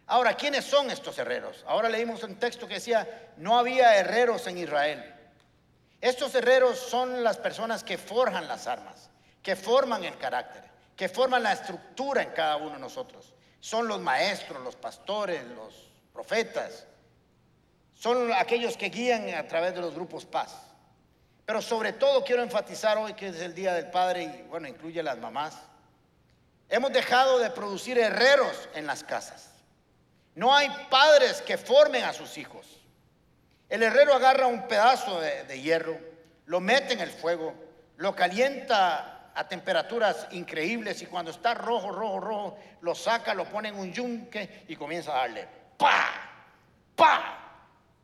Ahora, 0.07 0.35
¿quiénes 0.35 0.63
son 0.65 0.89
estos 0.89 1.17
herreros? 1.17 1.65
Ahora 1.67 1.89
leímos 1.89 2.23
un 2.23 2.35
texto 2.35 2.67
que 2.67 2.75
decía, 2.75 3.33
no 3.37 3.57
había 3.57 3.97
herreros 3.97 4.47
en 4.47 4.57
Israel. 4.57 5.13
Estos 5.99 6.33
herreros 6.35 6.77
son 6.77 7.23
las 7.23 7.37
personas 7.37 7.83
que 7.83 7.97
forjan 7.97 8.47
las 8.47 8.67
armas, 8.67 9.09
que 9.43 9.55
forman 9.55 10.03
el 10.03 10.17
carácter, 10.17 10.63
que 10.95 11.09
forman 11.09 11.43
la 11.43 11.53
estructura 11.53 12.21
en 12.21 12.29
cada 12.29 12.57
uno 12.57 12.73
de 12.73 12.79
nosotros 12.79 13.33
son 13.59 13.87
los 13.87 13.99
maestros, 13.99 14.63
los 14.63 14.75
pastores, 14.75 15.43
los 15.47 15.73
profetas, 16.13 16.85
son 17.93 18.31
aquellos 18.33 18.77
que 18.77 18.89
guían 18.89 19.33
a 19.33 19.47
través 19.47 19.73
de 19.73 19.81
los 19.81 19.93
grupos 19.93 20.25
paz. 20.25 20.55
Pero 21.47 21.61
sobre 21.61 21.93
todo 21.93 22.25
quiero 22.25 22.43
enfatizar 22.43 22.97
hoy 22.97 23.13
que 23.13 23.29
es 23.29 23.39
el 23.39 23.55
Día 23.55 23.73
del 23.73 23.89
Padre 23.89 24.23
y 24.23 24.41
bueno, 24.49 24.67
incluye 24.67 25.01
las 25.01 25.17
mamás. 25.17 25.55
Hemos 26.67 26.91
dejado 26.91 27.39
de 27.39 27.49
producir 27.51 27.97
herreros 27.97 28.67
en 28.73 28.85
las 28.85 29.01
casas. 29.01 29.51
No 30.35 30.53
hay 30.53 30.69
padres 30.89 31.41
que 31.41 31.57
formen 31.57 32.03
a 32.03 32.11
sus 32.11 32.37
hijos. 32.37 32.81
El 33.69 33.81
herrero 33.81 34.13
agarra 34.13 34.45
un 34.47 34.67
pedazo 34.67 35.21
de, 35.21 35.61
hierro, 35.61 35.97
lo 36.47 36.59
mete 36.59 36.95
en 36.95 36.99
el 36.99 37.11
fuego, 37.11 37.55
lo 37.95 38.13
calienta 38.13 39.31
a 39.33 39.47
temperaturas 39.47 40.27
increíbles 40.31 41.01
y 41.01 41.05
cuando 41.05 41.31
está 41.31 41.53
rojo, 41.53 41.91
rojo, 41.91 42.19
rojo, 42.19 42.59
lo 42.81 42.93
saca, 42.93 43.33
lo 43.33 43.45
pone 43.45 43.69
en 43.69 43.79
un 43.79 43.93
yunque 43.93 44.65
y 44.67 44.75
comienza 44.75 45.13
a 45.13 45.19
darle 45.19 45.47
pa, 45.77 46.09
pa, 46.93 47.37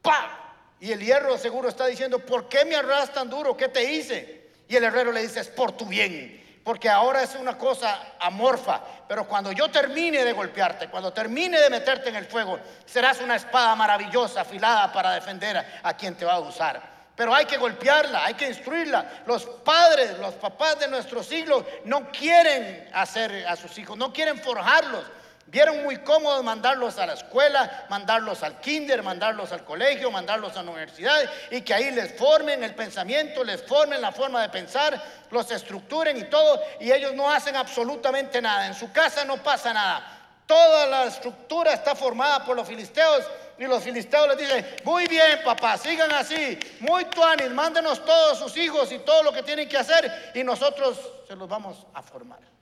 pa. 0.01 0.42
Y 0.83 0.91
el 0.91 0.99
hierro 0.99 1.37
seguro 1.37 1.69
está 1.69 1.87
diciendo, 1.87 2.19
¿por 2.19 2.49
qué 2.49 2.65
me 2.65 2.75
arrastras 2.75 3.13
tan 3.13 3.29
duro? 3.29 3.55
¿Qué 3.55 3.69
te 3.69 3.89
hice? 3.89 4.49
Y 4.67 4.75
el 4.75 4.83
herrero 4.83 5.13
le 5.13 5.21
dice, 5.21 5.39
es 5.39 5.47
por 5.47 5.71
tu 5.71 5.85
bien 5.85 6.43
porque 6.63 6.89
ahora 6.89 7.23
es 7.23 7.35
una 7.35 7.57
cosa 7.57 8.13
amorfa. 8.19 8.81
Pero 9.07 9.27
cuando 9.27 9.51
yo 9.51 9.69
termine 9.69 10.23
de 10.23 10.33
golpearte, 10.33 10.89
cuando 10.89 11.11
termine 11.11 11.59
de 11.59 11.69
meterte 11.69 12.09
en 12.09 12.15
el 12.15 12.25
fuego, 12.25 12.59
serás 12.85 13.19
una 13.21 13.35
espada 13.35 13.75
maravillosa, 13.75 14.41
afilada 14.41 14.91
para 14.91 15.13
defender 15.13 15.65
a, 15.83 15.97
quien 15.97 16.15
te 16.15 16.25
va 16.25 16.33
a 16.33 16.39
usar. 16.39 16.81
Pero 17.15 17.35
hay 17.35 17.45
que 17.45 17.57
golpearla, 17.57 18.25
hay 18.25 18.33
que 18.33 18.47
instruirla. 18.47 19.23
Los 19.25 19.45
padres, 19.45 20.17
los 20.19 20.33
papás 20.35 20.79
de 20.79 20.87
nuestro 20.87 21.21
siglo 21.21 21.65
no 21.85 22.09
quieren 22.11 22.89
hacer 22.93 23.45
a 23.47 23.55
sus 23.55 23.77
hijos, 23.77 23.97
no 23.97 24.11
quieren 24.11 24.39
forjarlos. 24.39 25.03
Vieron 25.47 25.83
muy 25.83 25.97
cómodo 25.97 26.41
mandarlos 26.41 26.97
a 26.97 27.05
la 27.05 27.13
escuela, 27.13 27.85
mandarlos 27.89 28.41
al 28.41 28.59
kinder, 28.59 29.03
mandarlos 29.03 29.51
al 29.51 29.63
colegio, 29.63 30.09
mandarlos 30.09 30.57
a 30.57 30.63
la 30.63 30.71
universidad 30.71 31.29
y 31.51 31.61
que 31.61 31.73
ahí 31.73 31.91
les 31.91 32.17
formen 32.17 32.63
el 32.63 32.73
pensamiento, 32.73 33.43
les 33.43 33.61
formen 33.61 34.01
la 34.01 34.11
forma 34.11 34.41
de 34.41 34.49
pensar, 34.49 34.99
los 35.29 35.51
estructuren 35.51 36.17
y 36.17 36.23
todo, 36.23 36.59
y 36.79 36.91
ellos 36.91 37.13
no 37.13 37.29
hacen 37.29 37.55
absolutamente 37.55 38.41
nada. 38.41 38.65
En 38.67 38.73
su 38.73 38.91
casa 38.91 39.25
no 39.25 39.37
pasa 39.37 39.73
nada. 39.73 40.21
Toda 40.47 40.87
la 40.87 41.05
estructura 41.05 41.73
está 41.73 41.93
formada 41.93 42.43
por 42.43 42.55
los 42.55 42.67
filisteos 42.67 43.23
y 43.57 43.65
los 43.65 43.83
filisteos 43.83 44.29
les 44.29 44.37
dicen, 44.37 44.75
muy 44.83 45.07
bien 45.07 45.39
papá, 45.43 45.77
sigan 45.77 46.11
así, 46.13 46.57
muy 46.79 47.05
tuanis, 47.05 47.51
mándenos 47.51 48.03
todos 48.03 48.39
sus 48.39 48.57
hijos 48.57 48.91
y 48.91 48.99
todo 48.99 49.23
lo 49.23 49.31
que 49.31 49.43
tienen 49.43 49.69
que 49.69 49.77
hacer 49.77 50.31
y 50.33 50.43
nosotros 50.43 50.97
se 51.27 51.35
los 51.35 51.47
vamos 51.47 51.85
a 51.93 52.01
formar. 52.01 52.52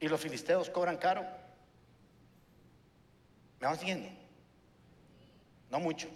Y 0.00 0.08
los 0.08 0.20
filisteos 0.20 0.70
cobran 0.70 0.96
caro. 0.96 1.26
¿Me 3.60 3.66
van 3.66 3.78
siguiendo? 3.78 4.08
No 5.70 5.80
mucho. 5.80 6.08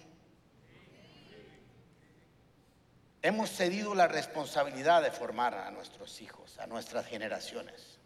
Hemos 3.23 3.51
cedido 3.51 3.95
la 3.95 4.09
responsabilidad 4.09 5.03
de 5.03 5.11
formar 5.11 5.55
a 5.55 5.71
nuestros 5.71 6.21
hijos, 6.21 6.59
a 6.59 6.67
nuestras 6.67 7.07
generaciones. 7.07 7.99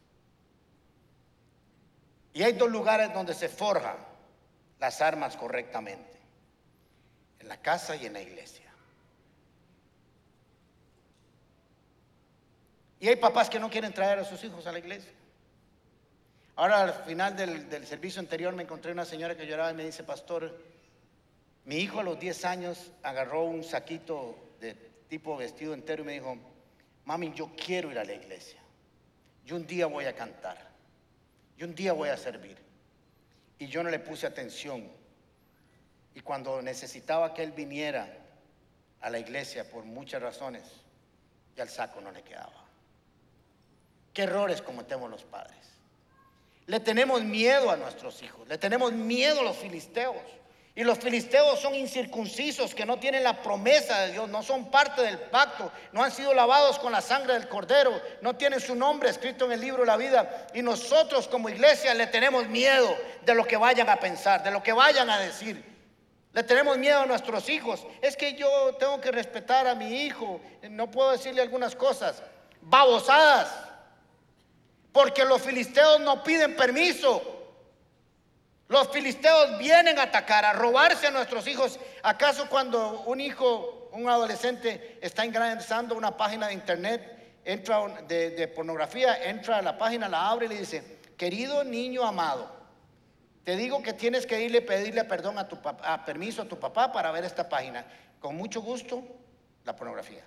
Y 2.35 2.43
hay 2.43 2.53
dos 2.53 2.71
lugares 2.71 3.13
donde 3.15 3.33
se 3.33 3.49
forjan 3.49 3.97
las 4.79 5.01
armas 5.01 5.37
correctamente. 5.37 6.21
En 7.39 7.49
la 7.49 7.57
casa 7.63 7.97
y 7.97 8.05
en 8.05 8.13
la 8.13 8.21
iglesia. 8.21 8.71
Y 13.01 13.09
hay 13.09 13.17
papás 13.17 13.49
que 13.49 13.59
no 13.59 13.71
quieren 13.71 13.93
traer 13.93 14.19
a 14.19 14.25
sus 14.25 14.43
hijos 14.45 14.67
a 14.67 14.73
la 14.73 14.79
iglesia. 14.79 15.13
Ahora 16.57 16.83
al 16.83 16.95
final 17.05 17.37
del, 17.37 17.87
servicio 17.87 18.19
anterior 18.19 18.55
me 18.55 18.63
encontré 18.63 18.91
una 18.91 19.05
señora 19.05 19.37
que 19.37 19.47
lloraba 19.47 19.71
y 19.71 19.75
me 19.75 19.85
dice, 19.85 20.05
pastor, 20.05 20.59
mi 21.67 21.77
hijo 21.77 22.01
a 22.01 22.03
los 22.03 22.19
10 22.19 22.45
años 22.47 22.93
agarró 23.03 23.45
un 23.45 23.63
saquito 23.63 24.55
de 24.59 24.75
tipo 25.09 25.37
vestido 25.37 25.75
entero 25.75 26.03
y 26.03 26.07
me 26.07 26.13
dijo, 26.13 26.39
mami, 27.05 27.35
yo 27.35 27.51
quiero 27.55 27.91
ir 27.91 27.99
a 27.99 28.05
la 28.05 28.15
iglesia. 28.15 28.59
Yo 29.45 29.57
un 29.57 29.67
día 29.67 29.87
voy 29.87 30.07
a 30.07 30.15
cantar. 30.15 30.57
Yo 31.59 31.67
un 31.67 31.75
día 31.75 31.93
voy 31.93 32.09
a 32.09 32.17
servir. 32.17 32.57
Y 33.59 33.67
yo 33.67 33.83
no 33.83 33.91
le 33.91 33.99
puse 33.99 34.27
atención. 34.27 34.91
Y 36.15 36.21
cuando 36.21 36.63
necesitaba 36.63 37.35
que 37.35 37.43
él 37.43 37.53
viniera 37.53 38.09
a 39.03 39.11
la 39.11 39.19
iglesia 39.19 39.69
por 39.69 39.85
muchas 39.85 40.23
razones, 40.23 40.65
ya 41.55 41.65
el 41.65 41.69
saco 41.69 42.01
no 42.01 42.11
le 42.11 42.23
quedaba. 42.23 42.65
¿Qué 44.15 44.23
errores 44.23 44.63
cometemos 44.63 45.11
los 45.11 45.25
padres? 45.25 45.76
Le 46.67 46.81
tenemos 46.81 47.23
miedo 47.23 47.71
a 47.71 47.77
nuestros 47.77 48.23
hijos, 48.23 48.47
le 48.49 48.59
tenemos 48.59 48.93
miedo 48.93 49.41
a 49.41 49.45
los 49.45 49.57
filisteos. 49.57 50.17
Y 50.75 50.85
los 50.85 50.99
filisteos 50.99 51.59
son 51.59 51.75
incircuncisos 51.75 52.75
que 52.75 52.85
no 52.85 52.99
tienen 52.99 53.25
la 53.25 53.41
promesa 53.41 54.03
de 54.03 54.13
Dios, 54.13 54.29
no 54.29 54.43
son 54.43 54.71
parte 54.71 55.01
del 55.01 55.19
pacto, 55.19 55.73
no 55.93 56.05
han 56.05 56.13
sido 56.13 56.35
lavados 56.35 56.79
con 56.79 56.93
la 56.93 57.01
sangre 57.01 57.33
del 57.33 57.49
cordero, 57.49 57.99
no 58.21 58.37
tienen 58.37 58.61
su 58.61 58.75
nombre 58.75 59.09
escrito 59.09 59.47
en 59.47 59.53
el 59.53 59.61
libro 59.63 59.81
de 59.81 59.87
la 59.87 59.97
vida. 59.97 60.49
Y 60.53 60.61
nosotros 60.61 61.29
como 61.29 61.49
iglesia 61.49 61.95
le 61.95 62.09
tenemos 62.09 62.47
miedo 62.49 62.95
de 63.25 63.35
lo 63.35 63.47
que 63.47 63.57
vayan 63.57 63.89
a 63.89 63.97
pensar, 63.97 64.43
de 64.43 64.51
lo 64.51 64.63
que 64.63 64.75
vayan 64.75 65.09
a 65.09 65.19
decir. 65.19 65.65
Le 66.35 66.43
tenemos 66.43 66.77
miedo 66.77 67.01
a 67.01 67.07
nuestros 67.07 67.49
hijos. 67.49 67.87
Es 68.03 68.15
que 68.15 68.35
yo 68.35 68.77
tengo 68.79 69.01
que 69.01 69.11
respetar 69.11 69.67
a 69.67 69.75
mi 69.75 70.03
hijo, 70.03 70.43
no 70.69 70.91
puedo 70.91 71.13
decirle 71.13 71.41
algunas 71.41 71.75
cosas. 71.75 72.23
Babosadas. 72.61 73.66
Porque 74.97 75.27
los 75.27 75.43
filisteos 75.43 76.01
no 76.01 76.25
piden 76.25 76.57
permiso. 76.57 77.21
Los 78.67 78.89
filisteos 78.89 79.59
vienen 79.59 79.99
a 79.99 80.05
atacar, 80.05 80.43
a 80.47 80.55
robarse 80.55 81.07
a 81.07 81.11
nuestros 81.11 81.47
hijos. 81.49 81.79
¿Acaso 82.03 82.49
cuando 82.49 83.03
un 83.03 83.21
hijo, 83.21 83.91
un 83.93 84.09
adolescente 84.09 84.99
está 85.03 85.27
ingresando 85.27 85.95
una 85.95 86.17
página 86.17 86.47
de 86.47 86.55
internet, 86.55 87.43
entra 87.45 87.87
de, 88.09 88.49
pornografía, 88.57 89.23
entra 89.23 89.59
a 89.59 89.63
la 89.63 89.77
página, 89.77 90.09
la 90.09 90.31
abre 90.31 90.47
y 90.47 90.49
le 90.49 90.59
dice, 90.61 90.99
querido 91.19 91.63
niño 91.63 92.03
amado, 92.03 92.51
te 93.45 93.55
digo 93.55 93.83
que 93.83 93.93
tienes 93.93 94.25
que 94.25 94.41
irle 94.41 94.63
pedirle 94.63 95.05
perdón 95.05 95.39
a 95.39 95.47
tu 95.47 95.59
permiso 96.07 96.41
a 96.41 96.47
tu 96.47 96.59
papá 96.59 96.91
para 96.91 97.11
ver 97.11 97.27
esta 97.27 97.47
página. 97.47 97.85
Con 98.19 98.35
mucho 98.35 98.63
gusto, 98.63 99.03
la 99.63 99.77
pornografía. 99.77 100.25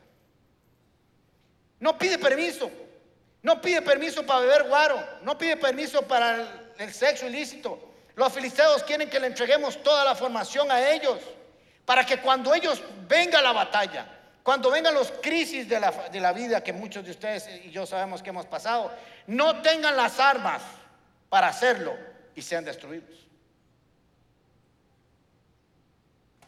No 1.79 1.97
pide 1.97 2.19
permiso. 2.19 2.69
No 3.41 3.61
pide 3.61 3.81
permiso 3.81 4.25
para 4.25 4.41
beber 4.41 4.63
guaro, 4.67 5.01
no 5.21 5.37
pide 5.37 5.55
permiso 5.55 6.01
para 6.01 6.71
el, 6.77 6.93
sexo 6.93 7.27
ilícito. 7.27 7.79
Los 8.15 8.33
filisteos 8.33 8.83
quieren 8.83 9.09
que 9.09 9.19
le 9.19 9.27
entreguemos 9.27 9.81
toda 9.81 10.03
la 10.03 10.13
formación 10.13 10.69
a 10.71 10.91
ellos, 10.91 11.19
para 11.85 12.05
que 12.05 12.19
cuando 12.19 12.53
ellos 12.53 12.81
venga 13.07 13.41
la 13.41 13.53
batalla, 13.53 14.05
cuando 14.43 14.69
vengan 14.69 14.93
los 14.93 15.11
crisis 15.21 15.69
de 15.69 15.79
la, 15.79 15.91
de 16.09 16.19
la 16.19 16.33
vida 16.33 16.61
que 16.61 16.73
muchos 16.73 17.05
de 17.05 17.11
ustedes 17.11 17.47
y 17.63 17.71
yo 17.71 17.85
sabemos 17.85 18.21
que 18.21 18.29
hemos 18.29 18.45
pasado, 18.45 18.91
no 19.27 19.61
tengan 19.61 19.95
las 19.95 20.19
armas 20.19 20.61
para 21.29 21.47
hacerlo 21.47 21.95
y 22.35 22.41
sean 22.41 22.65
destruidos. 22.65 23.27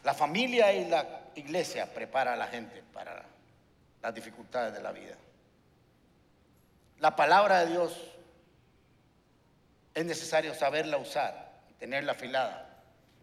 La 0.04 0.14
familia 0.14 0.74
y 0.74 0.90
la 0.90 1.22
iglesia 1.36 1.86
prepara 1.86 2.34
a 2.34 2.36
la 2.36 2.48
gente 2.48 2.84
para 2.92 3.24
las 4.02 4.14
dificultades 4.14 4.74
de 4.74 4.82
la 4.82 4.92
vida. 4.92 5.16
La 7.02 7.16
palabra 7.16 7.66
de 7.66 7.72
Dios 7.72 8.00
es 9.94 10.06
necesario 10.06 10.54
saberla 10.54 10.98
usar 10.98 11.52
tenerla 11.82 12.12
afilada. 12.12 12.70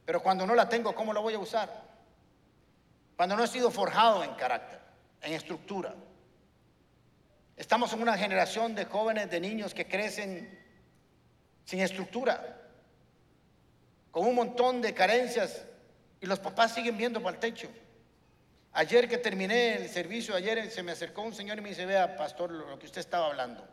Pero 0.05 0.21
cuando 0.21 0.45
no 0.45 0.57
la 0.57 0.69
tengo, 0.69 0.93
¿cómo 0.93 1.13
la 1.13 1.21
voy 1.21 1.35
a 1.35 1.39
usar? 1.39 1.71
Cuando 3.17 3.37
no 3.37 3.45
he 3.45 3.47
sido 3.47 3.71
forjado 3.71 4.25
en 4.25 4.35
carácter, 4.35 4.81
en 5.23 5.33
estructura. 5.33 5.95
Estamos 7.57 7.93
en 7.93 8.03
una 8.03 8.19
generación 8.19 8.75
de 8.75 8.85
jóvenes, 8.85 9.31
de 9.31 9.39
niños 9.39 9.73
que 9.75 9.87
crecen 9.87 10.59
sin 11.65 11.79
estructura, 11.79 12.63
con 14.11 14.27
un 14.27 14.35
montón 14.35 14.83
de 14.83 14.93
carencias 14.93 15.65
y 16.21 16.27
los 16.27 16.41
papás 16.41 16.75
siguen 16.75 16.97
viendo 16.97 17.23
para 17.23 17.37
el 17.37 17.41
techo. 17.41 17.69
Ayer 18.73 19.09
que 19.09 19.19
terminé 19.19 19.77
el 19.77 19.89
servicio, 19.89 20.35
ayer 20.35 20.71
se 20.71 20.83
me 20.83 20.93
acercó 20.93 21.23
un 21.23 21.35
señor 21.35 21.59
y 21.59 21.61
me 21.63 21.71
dice, 21.71 21.87
vea, 21.87 22.17
pastor, 22.17 22.51
lo 22.51 22.79
que 22.79 22.87
usted 22.87 23.01
estaba 23.01 23.27
hablando. 23.27 23.67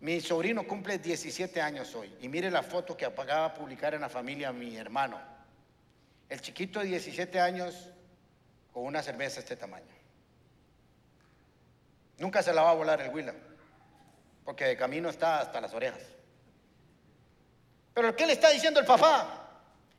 Mi 0.00 0.20
sobrino 0.20 0.66
cumple 0.66 0.98
17 0.98 1.60
años 1.60 1.94
hoy 1.94 2.14
y 2.20 2.28
mire 2.28 2.50
la 2.50 2.62
foto 2.62 2.96
que 2.96 3.04
apagaba 3.04 3.46
a 3.46 3.54
publicar 3.54 3.94
en 3.94 4.02
la 4.02 4.08
familia 4.08 4.52
mi 4.52 4.76
hermano. 4.76 5.18
El 6.28 6.40
chiquito 6.40 6.80
de 6.80 6.86
17 6.86 7.40
años 7.40 7.90
con 8.72 8.84
una 8.84 9.02
cerveza 9.02 9.36
de 9.36 9.40
este 9.40 9.56
tamaño. 9.56 9.86
Nunca 12.18 12.42
se 12.42 12.52
la 12.52 12.62
va 12.62 12.70
a 12.70 12.74
volar 12.74 13.00
el 13.00 13.10
Willa, 13.10 13.34
porque 14.44 14.64
de 14.64 14.76
camino 14.76 15.08
está 15.08 15.40
hasta 15.40 15.60
las 15.60 15.72
orejas. 15.72 16.02
Pero 17.94 18.14
¿qué 18.14 18.26
le 18.26 18.34
está 18.34 18.50
diciendo 18.50 18.80
el 18.80 18.86
papá? 18.86 19.48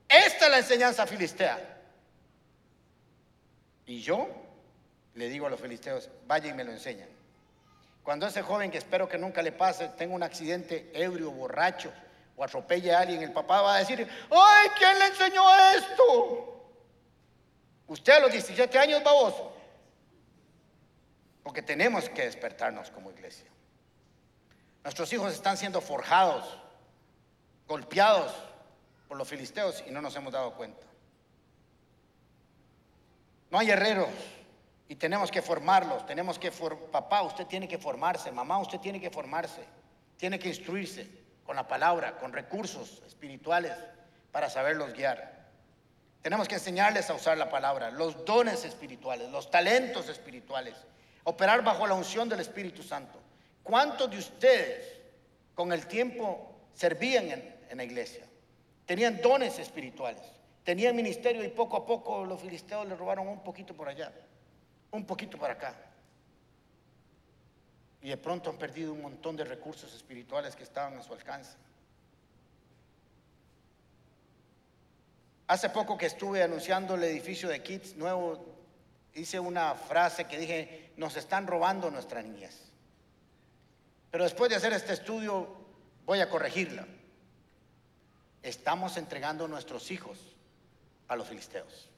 Esta 0.08 0.46
es 0.46 0.52
la 0.52 0.58
enseñanza 0.60 1.08
filistea. 1.08 1.77
Y 3.88 4.02
yo 4.02 4.28
le 5.16 5.30
digo 5.30 5.48
a 5.48 5.50
los 5.50 5.60
filisteos, 5.60 6.10
vaya 6.28 6.50
y 6.50 6.54
me 6.54 6.64
lo 6.64 6.72
enseñan. 6.72 7.10
Cuando 8.04 8.28
ese 8.28 8.42
joven, 8.42 8.70
que 8.70 8.78
espero 8.78 9.10
que 9.10 9.18
nunca 9.18 9.42
le 9.42 9.52
pase, 9.52 9.90
tenga 9.90 10.14
un 10.14 10.24
accidente 10.24 10.92
ebrio, 10.94 11.32
borracho, 11.32 11.92
o 12.36 12.44
atropelle 12.44 12.94
a 12.94 13.00
alguien, 13.00 13.22
el 13.24 13.34
papá 13.34 13.62
va 13.62 13.76
a 13.76 13.80
decir, 13.80 14.08
¡ay, 14.30 14.70
quién 14.78 15.00
le 15.00 15.06
enseñó 15.08 15.44
esto! 15.76 16.72
Usted 17.88 18.14
a 18.14 18.20
los 18.20 18.32
17 18.32 18.78
años, 18.78 19.04
baboso. 19.04 19.54
Porque 21.44 21.62
tenemos 21.62 22.08
que 22.10 22.24
despertarnos 22.24 22.92
como 22.92 23.12
iglesia. 23.12 23.48
Nuestros 24.84 25.12
hijos 25.12 25.34
están 25.34 25.58
siendo 25.58 25.82
forjados, 25.82 26.58
golpeados 27.68 28.34
por 29.08 29.18
los 29.18 29.28
filisteos 29.28 29.84
y 29.86 29.92
no 29.92 30.02
nos 30.02 30.16
hemos 30.16 30.32
dado 30.32 30.54
cuenta. 30.54 30.87
No 33.50 33.60
hay 33.60 33.72
herreros 33.72 34.10
y 34.90 34.96
tenemos 34.96 35.32
que 35.32 35.42
formarlos, 35.42 36.06
tenemos 36.06 36.40
que 36.40 36.52
papá, 36.92 37.22
usted 37.22 37.46
tiene 37.46 37.68
que 37.68 37.78
formarse, 37.78 38.32
mamá, 38.32 38.60
usted 38.60 38.80
tiene 38.80 39.00
que 39.00 39.10
formarse, 39.10 39.62
tiene 40.18 40.40
que 40.40 40.50
instruirse 40.50 41.08
con 41.46 41.56
la 41.56 41.68
palabra, 41.68 42.18
con 42.18 42.34
recursos 42.34 43.02
espirituales 43.08 43.72
para 44.32 44.50
saberlos 44.50 44.94
guiar. 44.94 45.38
Tenemos 46.22 46.48
que 46.48 46.56
enseñarles 46.56 47.10
a 47.10 47.14
usar 47.14 47.38
la 47.38 47.50
palabra, 47.50 47.90
los 47.90 48.26
dones 48.26 48.66
espirituales, 48.66 49.30
los 49.30 49.50
talentos 49.50 50.10
espirituales, 50.10 50.76
operar 51.24 51.64
bajo 51.64 51.88
la 51.88 51.94
unción 51.94 52.28
del 52.28 52.42
Espíritu 52.42 52.84
Santo. 52.84 53.20
¿Cuántos 53.64 54.10
de 54.10 54.18
ustedes 54.18 55.00
con 55.56 55.72
el 55.72 55.88
tiempo 55.88 56.54
servían 56.74 57.32
en, 57.32 57.56
en 57.70 57.78
la 57.78 57.84
iglesia? 57.84 58.26
Tenían 58.86 59.22
dones 59.22 59.60
espirituales, 59.60 60.22
tenían 60.68 60.98
ministerio 60.98 61.46
y 61.46 61.48
poco 61.48 61.78
a 61.78 61.86
poco 61.86 62.26
los 62.26 62.42
filisteos 62.42 62.86
le 62.86 62.94
robaron 62.94 63.26
un 63.30 63.42
poquito 63.42 63.74
por 63.74 63.88
allá 63.88 64.12
un 64.92 65.06
poquito 65.06 65.38
para 65.38 65.54
acá. 65.54 65.74
Y 68.02 68.10
de 68.10 68.18
pronto 68.18 68.50
han 68.50 68.58
perdido 68.58 68.92
un 68.92 69.02
montón 69.02 69.38
de 69.38 69.46
recursos 69.46 69.94
espirituales 69.96 70.58
que 70.58 70.64
estaban 70.64 70.98
a 70.98 71.02
su 71.02 71.14
alcance. 71.14 71.56
Hace 75.48 75.70
poco 75.70 75.98
que 75.98 76.08
estuve 76.08 76.44
anunciando 76.44 76.96
el 76.96 77.04
edificio 77.06 77.48
de 77.48 77.64
Kids 77.64 77.96
nuevo, 77.96 78.46
hice 79.14 79.40
una 79.40 79.74
frase 79.74 80.26
que 80.26 80.38
dije, 80.38 80.92
nos 80.98 81.16
están 81.16 81.48
robando 81.48 81.90
nuestra 81.90 82.22
niñez. 82.22 82.74
Pero 84.12 84.26
después 84.26 84.50
de 84.50 84.58
hacer 84.58 84.74
este 84.74 84.92
estudio, 84.92 85.48
voy 86.06 86.20
a 86.20 86.30
corregirla. 86.30 86.86
Estamos 88.44 88.98
entregando 88.98 89.48
nuestros 89.48 89.92
hijos 89.92 90.37
a 91.08 91.16
los 91.16 91.28
filisteos. 91.28 91.90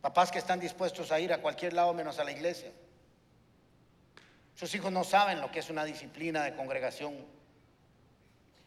Papás 0.00 0.30
que 0.30 0.38
están 0.38 0.60
dispuestos 0.60 1.10
a 1.10 1.18
ir 1.18 1.32
a 1.32 1.40
cualquier 1.42 1.72
lado 1.72 1.92
menos 1.92 2.18
a 2.18 2.24
la 2.24 2.30
iglesia. 2.30 2.70
Sus 4.54 4.74
hijos 4.74 4.92
no 4.92 5.04
saben 5.04 5.40
lo 5.40 5.50
que 5.50 5.58
es 5.58 5.68
una 5.68 5.84
disciplina 5.84 6.44
de 6.44 6.54
congregación. 6.54 7.14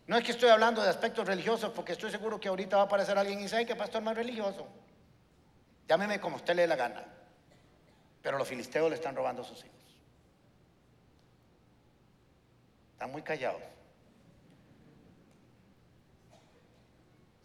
No 0.06 0.18
es 0.18 0.24
que 0.24 0.32
estoy 0.32 0.50
hablando 0.50 0.82
de 0.82 0.90
aspectos 0.90 1.28
religiosos, 1.28 1.72
porque 1.72 1.94
estoy 1.94 2.12
seguro 2.12 2.40
que 2.40 2.50
ahorita 2.50 2.78
va 2.78 2.84
a 2.84 2.86
aparecer 2.86 3.18
alguien 3.18 3.40
y 3.40 3.44
dice, 3.44 3.58
ay, 3.58 3.66
que 3.66 3.76
pastor 3.76 4.02
más 4.02 4.16
religioso. 4.16 4.68
Llámeme 5.88 6.20
como 6.20 6.36
usted 6.36 6.56
le 6.56 6.64
dé 6.64 6.68
la 6.68 6.76
gana. 6.76 7.06
Pero 8.22 8.38
los 8.38 8.48
filisteos 8.48 8.90
le 8.90 8.96
están 8.96 9.16
robando 9.16 9.44
a 9.44 9.46
sus 9.46 9.64
hijos. 9.64 9.78
Están 12.94 13.12
muy 13.12 13.22
callados. 13.22 13.62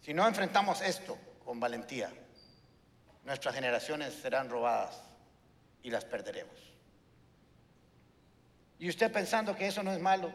Si 0.05 0.13
no 0.13 0.27
enfrentamos 0.27 0.81
esto 0.81 1.17
con 1.43 1.59
valentía, 1.59 2.11
nuestras 3.23 3.55
generaciones 3.55 4.13
serán 4.13 4.51
robadas 4.51 5.01
y 5.81 5.89
las 5.89 6.05
perderemos. 6.05 6.55
Y 8.77 8.87
usted 8.87 9.11
pensando 9.11 9.55
que 9.55 9.65
eso 9.65 9.81
no 9.81 9.91
es 9.91 9.99
malo, 9.99 10.31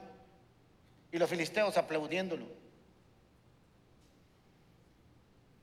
y 1.12 1.18
los 1.18 1.30
filisteos 1.30 1.76
aplaudiéndolo. 1.76 2.48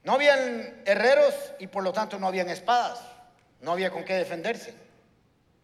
No 0.06 0.14
habían 0.14 0.84
herreros 0.86 1.36
y 1.60 1.68
por 1.68 1.84
lo 1.84 1.92
tanto 1.92 2.18
no 2.18 2.28
habían 2.28 2.48
espadas, 2.48 3.02
no 3.60 3.74
había 3.74 3.92
con 3.92 4.06
qué 4.06 4.14
defenderse. 4.14 4.74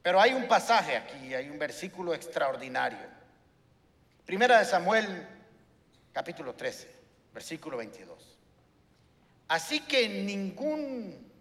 Pero 0.01 0.19
hay 0.19 0.34
un 0.34 0.49
pasaje 0.49 0.97
aquí, 0.97 1.34
hay 1.34 1.49
un 1.49 1.58
versículo 1.58 2.13
extraordinario. 2.13 3.08
Primera 4.25 4.60
de 4.60 4.65
Samuel, 4.65 5.25
capítulo 6.12 6.53
13, 6.56 6.93
versículo 7.34 7.77
22. 7.77 8.33
Así 9.54 9.82
que 9.82 10.10
ningún 10.10 11.32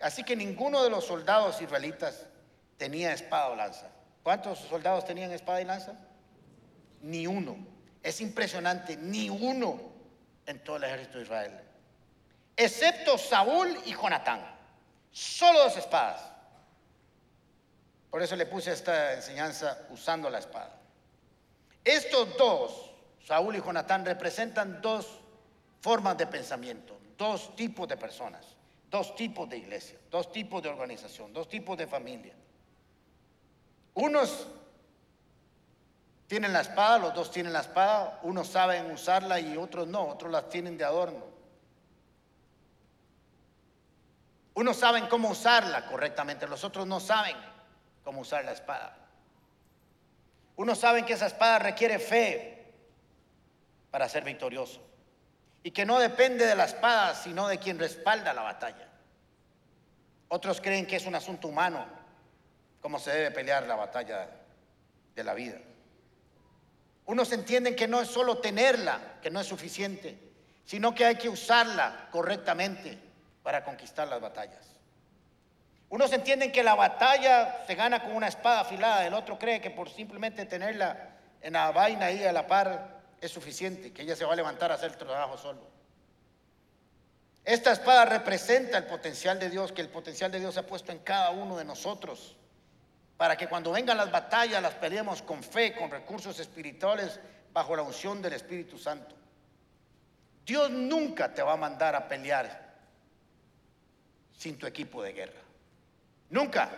Así 0.00 0.22
que 0.22 0.36
ninguno 0.36 0.84
de 0.84 0.90
los 0.90 1.04
soldados 1.04 1.60
israelitas 1.60 2.26
tenía 2.76 3.12
espada 3.12 3.48
o 3.48 3.56
lanza. 3.56 3.88
¿Cuántos 4.22 4.60
soldados 4.60 5.04
tenían 5.04 5.32
espada 5.32 5.60
y 5.60 5.64
lanza? 5.64 5.94
Ni 7.02 7.26
uno. 7.26 7.56
Es 8.04 8.20
impresionante, 8.20 8.96
ni 8.96 9.28
uno 9.28 9.80
en 10.46 10.62
todo 10.62 10.76
el 10.76 10.84
ejército 10.84 11.18
de 11.18 11.24
Israel. 11.24 11.60
Excepto 12.56 13.18
Saúl 13.18 13.76
y 13.84 13.94
Jonatán. 13.94 14.42
Solo 15.10 15.64
dos 15.64 15.76
espadas. 15.76 16.20
Por 18.10 18.22
eso 18.22 18.36
le 18.36 18.46
puse 18.46 18.70
esta 18.70 19.14
enseñanza 19.14 19.86
usando 19.90 20.30
la 20.30 20.38
espada. 20.38 20.78
Estos 21.84 22.36
dos, 22.36 22.92
Saúl 23.26 23.56
y 23.56 23.60
Jonatán, 23.60 24.04
representan 24.04 24.80
dos 24.80 25.18
formas 25.86 26.18
de 26.18 26.26
pensamiento, 26.26 26.98
dos 27.16 27.54
tipos 27.54 27.86
de 27.86 27.96
personas 27.96 28.56
dos 28.90 29.14
tipos 29.14 29.48
de 29.48 29.58
iglesia, 29.58 29.98
dos 30.10 30.32
tipos 30.32 30.62
de 30.62 30.68
organización, 30.68 31.32
dos 31.32 31.48
tipos 31.48 31.76
de 31.76 31.86
familia. 31.86 32.34
Unos 33.94 34.46
tienen 36.26 36.52
la 36.52 36.60
espada, 36.60 36.98
los 36.98 37.14
dos 37.14 37.30
tienen 37.30 37.52
la 37.52 37.60
espada, 37.60 38.20
unos 38.22 38.48
saben 38.48 38.90
usarla 38.90 39.40
y 39.40 39.56
otros 39.56 39.86
no, 39.86 40.08
otros 40.08 40.30
la 40.30 40.48
tienen 40.48 40.78
de 40.78 40.84
adorno. 40.84 41.24
Unos 44.54 44.78
saben 44.78 45.06
cómo 45.08 45.28
usarla 45.28 45.86
correctamente, 45.86 46.46
los 46.46 46.64
otros 46.64 46.86
no 46.86 46.98
saben 47.00 47.36
cómo 48.02 48.22
usar 48.22 48.44
la 48.44 48.52
espada. 48.52 48.96
Unos 50.56 50.78
saben 50.78 51.04
que 51.04 51.12
esa 51.12 51.26
espada 51.26 51.58
requiere 51.58 51.98
fe 51.98 52.72
para 53.90 54.08
ser 54.08 54.24
victorioso 54.24 54.95
y 55.62 55.70
que 55.70 55.84
no 55.84 55.98
depende 55.98 56.46
de 56.46 56.54
la 56.54 56.64
espada, 56.64 57.14
sino 57.14 57.48
de 57.48 57.58
quien 57.58 57.78
respalda 57.78 58.32
la 58.32 58.42
batalla. 58.42 58.88
Otros 60.28 60.60
creen 60.60 60.86
que 60.86 60.96
es 60.96 61.06
un 61.06 61.14
asunto 61.14 61.48
humano, 61.48 61.84
cómo 62.80 62.98
se 62.98 63.10
debe 63.10 63.30
pelear 63.30 63.66
la 63.66 63.76
batalla 63.76 64.28
de 65.14 65.24
la 65.24 65.34
vida. 65.34 65.58
Unos 67.06 67.32
entienden 67.32 67.76
que 67.76 67.86
no 67.86 68.00
es 68.00 68.08
solo 68.08 68.38
tenerla, 68.38 69.18
que 69.22 69.30
no 69.30 69.40
es 69.40 69.46
suficiente, 69.46 70.18
sino 70.64 70.94
que 70.94 71.04
hay 71.04 71.14
que 71.16 71.28
usarla 71.28 72.08
correctamente 72.10 72.98
para 73.42 73.64
conquistar 73.64 74.08
las 74.08 74.20
batallas. 74.20 74.66
Unos 75.88 76.12
entienden 76.12 76.50
que 76.50 76.64
la 76.64 76.74
batalla 76.74 77.64
se 77.64 77.76
gana 77.76 78.02
con 78.02 78.16
una 78.16 78.26
espada 78.26 78.60
afilada, 78.60 79.06
el 79.06 79.14
otro 79.14 79.38
cree 79.38 79.60
que 79.60 79.70
por 79.70 79.88
simplemente 79.88 80.44
tenerla 80.44 81.10
en 81.40 81.52
la 81.52 81.70
vaina 81.70 82.06
ahí 82.06 82.24
a 82.24 82.32
la 82.32 82.48
par 82.48 82.95
es 83.20 83.30
suficiente, 83.30 83.92
que 83.92 84.02
ella 84.02 84.16
se 84.16 84.24
va 84.24 84.32
a 84.32 84.36
levantar 84.36 84.70
a 84.70 84.74
hacer 84.74 84.90
el 84.90 84.96
trabajo 84.96 85.36
solo. 85.38 85.60
Esta 87.44 87.72
espada 87.72 88.04
representa 88.04 88.76
el 88.76 88.86
potencial 88.86 89.38
de 89.38 89.48
Dios, 89.48 89.70
que 89.70 89.80
el 89.80 89.88
potencial 89.88 90.32
de 90.32 90.40
Dios 90.40 90.56
ha 90.56 90.66
puesto 90.66 90.90
en 90.90 90.98
cada 90.98 91.30
uno 91.30 91.56
de 91.56 91.64
nosotros, 91.64 92.36
para 93.16 93.36
que 93.36 93.48
cuando 93.48 93.70
vengan 93.70 93.96
las 93.96 94.10
batallas 94.10 94.60
las 94.60 94.74
peleemos 94.74 95.22
con 95.22 95.42
fe, 95.42 95.72
con 95.74 95.90
recursos 95.90 96.38
espirituales, 96.40 97.20
bajo 97.52 97.76
la 97.76 97.82
unción 97.82 98.20
del 98.20 98.34
Espíritu 98.34 98.78
Santo. 98.78 99.14
Dios 100.44 100.70
nunca 100.70 101.32
te 101.32 101.42
va 101.42 101.54
a 101.54 101.56
mandar 101.56 101.94
a 101.94 102.06
pelear 102.06 102.74
sin 104.36 104.58
tu 104.58 104.66
equipo 104.66 105.02
de 105.02 105.12
guerra. 105.12 105.40
Nunca. 106.30 106.68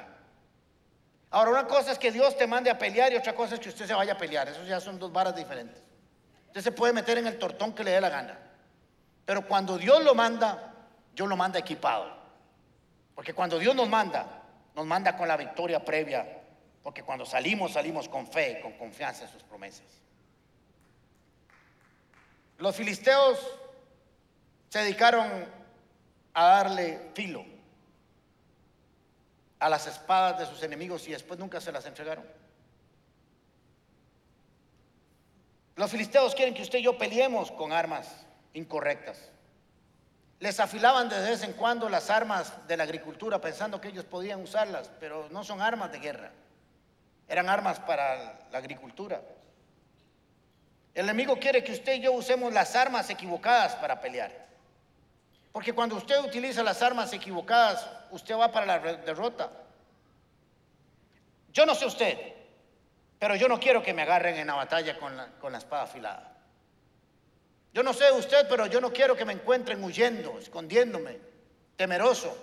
Ahora, 1.30 1.50
una 1.50 1.66
cosa 1.66 1.92
es 1.92 1.98
que 1.98 2.12
Dios 2.12 2.36
te 2.36 2.46
mande 2.46 2.70
a 2.70 2.78
pelear 2.78 3.12
y 3.12 3.16
otra 3.16 3.34
cosa 3.34 3.54
es 3.54 3.60
que 3.60 3.70
usted 3.70 3.86
se 3.86 3.94
vaya 3.94 4.12
a 4.12 4.18
pelear. 4.18 4.48
Esos 4.48 4.66
ya 4.66 4.80
son 4.80 4.98
dos 4.98 5.12
varas 5.12 5.34
diferentes. 5.34 5.87
Usted 6.48 6.60
se 6.62 6.72
puede 6.72 6.92
meter 6.92 7.18
en 7.18 7.26
el 7.26 7.38
tortón 7.38 7.74
que 7.74 7.84
le 7.84 7.92
dé 7.92 8.00
la 8.00 8.08
gana. 8.08 8.38
Pero 9.24 9.46
cuando 9.46 9.78
Dios 9.78 10.02
lo 10.02 10.14
manda, 10.14 10.72
Dios 11.14 11.28
lo 11.28 11.36
manda 11.36 11.58
equipado. 11.58 12.10
Porque 13.14 13.34
cuando 13.34 13.58
Dios 13.58 13.74
nos 13.74 13.88
manda, 13.88 14.42
nos 14.74 14.86
manda 14.86 15.16
con 15.16 15.28
la 15.28 15.36
victoria 15.36 15.84
previa. 15.84 16.40
Porque 16.82 17.02
cuando 17.02 17.26
salimos, 17.26 17.72
salimos 17.72 18.08
con 18.08 18.26
fe, 18.26 18.60
con 18.62 18.72
confianza 18.72 19.24
en 19.24 19.30
sus 19.30 19.42
promesas. 19.42 19.86
Los 22.58 22.74
filisteos 22.74 23.38
se 24.68 24.80
dedicaron 24.80 25.46
a 26.34 26.44
darle 26.44 27.10
filo 27.14 27.44
a 29.58 29.68
las 29.68 29.86
espadas 29.86 30.38
de 30.38 30.46
sus 30.46 30.62
enemigos 30.62 31.06
y 31.08 31.12
después 31.12 31.38
nunca 31.38 31.60
se 31.60 31.72
las 31.72 31.84
entregaron. 31.86 32.24
Los 35.78 35.92
filisteos 35.92 36.34
quieren 36.34 36.54
que 36.54 36.62
usted 36.62 36.80
y 36.80 36.82
yo 36.82 36.98
peleemos 36.98 37.52
con 37.52 37.72
armas 37.72 38.08
incorrectas. 38.52 39.16
Les 40.40 40.58
afilaban 40.58 41.08
de 41.08 41.20
vez 41.20 41.44
en 41.44 41.52
cuando 41.52 41.88
las 41.88 42.10
armas 42.10 42.52
de 42.66 42.76
la 42.76 42.82
agricultura 42.82 43.40
pensando 43.40 43.80
que 43.80 43.86
ellos 43.86 44.04
podían 44.04 44.42
usarlas, 44.42 44.90
pero 44.98 45.28
no 45.30 45.44
son 45.44 45.60
armas 45.60 45.92
de 45.92 46.00
guerra. 46.00 46.32
Eran 47.28 47.48
armas 47.48 47.78
para 47.78 48.40
la 48.50 48.58
agricultura. 48.58 49.22
El 50.94 51.04
enemigo 51.04 51.38
quiere 51.38 51.62
que 51.62 51.70
usted 51.70 51.94
y 51.94 52.00
yo 52.00 52.12
usemos 52.12 52.52
las 52.52 52.74
armas 52.74 53.08
equivocadas 53.08 53.76
para 53.76 54.00
pelear. 54.00 54.32
Porque 55.52 55.72
cuando 55.72 55.94
usted 55.94 56.18
utiliza 56.24 56.64
las 56.64 56.82
armas 56.82 57.12
equivocadas, 57.12 57.88
usted 58.10 58.36
va 58.36 58.50
para 58.50 58.66
la 58.66 58.78
derrota. 58.80 59.48
Yo 61.52 61.64
no 61.64 61.76
sé 61.76 61.86
usted, 61.86 62.37
pero 63.18 63.34
yo 63.34 63.48
no 63.48 63.58
quiero 63.58 63.82
que 63.82 63.94
me 63.94 64.02
agarren 64.02 64.36
en 64.36 64.46
la 64.46 64.54
batalla 64.54 64.98
con 64.98 65.16
la, 65.16 65.26
con 65.40 65.52
la 65.52 65.58
espada 65.58 65.82
afilada. 65.84 66.36
Yo 67.72 67.82
no 67.82 67.92
sé 67.92 68.10
usted, 68.12 68.46
pero 68.48 68.66
yo 68.66 68.80
no 68.80 68.92
quiero 68.92 69.16
que 69.16 69.24
me 69.24 69.32
encuentren 69.32 69.82
huyendo, 69.82 70.38
escondiéndome, 70.38 71.18
temeroso, 71.76 72.36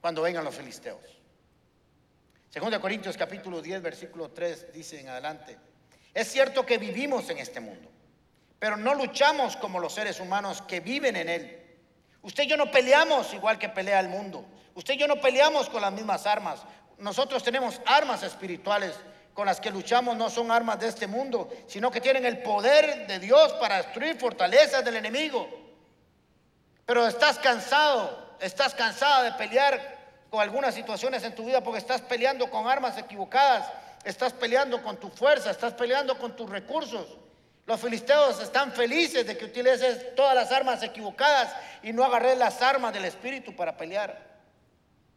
cuando 0.00 0.22
vengan 0.22 0.44
los 0.44 0.54
filisteos. 0.54 1.00
Segundo 2.50 2.78
Corintios 2.80 3.16
capítulo 3.16 3.62
10, 3.62 3.80
versículo 3.80 4.30
3 4.30 4.72
dice 4.72 5.00
en 5.00 5.08
adelante, 5.08 5.56
es 6.12 6.30
cierto 6.30 6.66
que 6.66 6.76
vivimos 6.76 7.30
en 7.30 7.38
este 7.38 7.60
mundo, 7.60 7.88
pero 8.58 8.76
no 8.76 8.94
luchamos 8.94 9.56
como 9.56 9.80
los 9.80 9.94
seres 9.94 10.20
humanos 10.20 10.60
que 10.62 10.80
viven 10.80 11.16
en 11.16 11.28
él. 11.28 11.58
Usted 12.20 12.44
y 12.44 12.48
yo 12.48 12.56
no 12.56 12.70
peleamos 12.70 13.32
igual 13.32 13.58
que 13.58 13.68
pelea 13.68 14.00
el 14.00 14.08
mundo. 14.08 14.44
Usted 14.74 14.94
y 14.94 14.98
yo 14.98 15.08
no 15.08 15.20
peleamos 15.20 15.68
con 15.68 15.80
las 15.80 15.92
mismas 15.92 16.26
armas. 16.26 16.62
Nosotros 16.98 17.42
tenemos 17.42 17.80
armas 17.86 18.22
espirituales 18.22 18.94
con 19.34 19.46
las 19.46 19.60
que 19.60 19.70
luchamos 19.70 20.16
no 20.16 20.28
son 20.28 20.50
armas 20.50 20.78
de 20.78 20.88
este 20.88 21.06
mundo, 21.06 21.50
sino 21.66 21.90
que 21.90 22.00
tienen 22.00 22.26
el 22.26 22.42
poder 22.42 23.06
de 23.06 23.18
Dios 23.18 23.52
para 23.54 23.78
destruir 23.78 24.18
fortalezas 24.18 24.84
del 24.84 24.96
enemigo. 24.96 25.48
Pero 26.84 27.06
estás 27.06 27.38
cansado, 27.38 28.36
estás 28.40 28.74
cansada 28.74 29.22
de 29.22 29.32
pelear 29.32 30.00
con 30.28 30.40
algunas 30.40 30.74
situaciones 30.74 31.22
en 31.24 31.34
tu 31.34 31.44
vida 31.44 31.62
porque 31.62 31.78
estás 31.78 32.02
peleando 32.02 32.50
con 32.50 32.66
armas 32.66 32.98
equivocadas, 32.98 33.70
estás 34.04 34.32
peleando 34.32 34.82
con 34.82 34.98
tu 34.98 35.08
fuerza, 35.08 35.50
estás 35.50 35.72
peleando 35.74 36.18
con 36.18 36.36
tus 36.36 36.50
recursos. 36.50 37.06
Los 37.64 37.80
filisteos 37.80 38.40
están 38.40 38.72
felices 38.72 39.26
de 39.26 39.38
que 39.38 39.44
utilices 39.44 40.14
todas 40.14 40.34
las 40.34 40.50
armas 40.50 40.82
equivocadas 40.82 41.54
y 41.82 41.92
no 41.92 42.04
agarres 42.04 42.36
las 42.36 42.60
armas 42.60 42.92
del 42.92 43.04
Espíritu 43.04 43.54
para 43.54 43.76
pelear. 43.76 44.32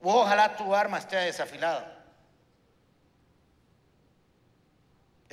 ojalá 0.01 0.56
tu 0.56 0.73
arma 0.73 0.99
esté 0.99 1.17
desafilada. 1.17 1.95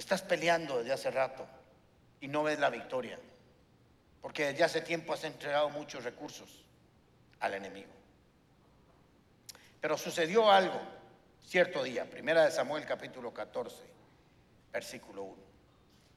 Estás 0.02 0.22
peleando 0.22 0.78
desde 0.78 0.92
hace 0.92 1.12
rato 1.12 1.46
y 2.20 2.26
no 2.26 2.42
ves 2.42 2.58
la 2.58 2.70
victoria, 2.70 3.20
porque 4.20 4.46
desde 4.46 4.64
hace 4.64 4.80
tiempo 4.80 5.12
has 5.12 5.22
entregado 5.22 5.70
muchos 5.70 6.02
recursos 6.02 6.64
al 7.38 7.54
enemigo. 7.54 7.92
Pero 9.80 9.96
sucedió 9.96 10.50
algo 10.50 10.80
cierto 11.46 11.84
día, 11.84 12.04
primera 12.04 12.44
de 12.44 12.50
Samuel 12.50 12.84
capítulo 12.84 13.32
14, 13.32 13.76
versículo 14.72 15.22
1. 15.22 15.36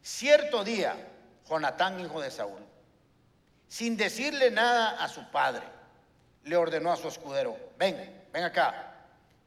Cierto 0.02 0.64
día, 0.64 0.96
Jonatán, 1.48 2.00
hijo 2.00 2.20
de 2.20 2.32
Saúl, 2.32 2.66
sin 3.68 3.96
decirle 3.98 4.50
nada 4.50 5.04
a 5.04 5.08
su 5.08 5.30
padre, 5.30 5.68
le 6.44 6.58
ordenó 6.58 6.92
a 6.92 6.98
su 6.98 7.08
escudero, 7.08 7.56
ven, 7.78 8.26
ven 8.34 8.44
acá, 8.46 8.96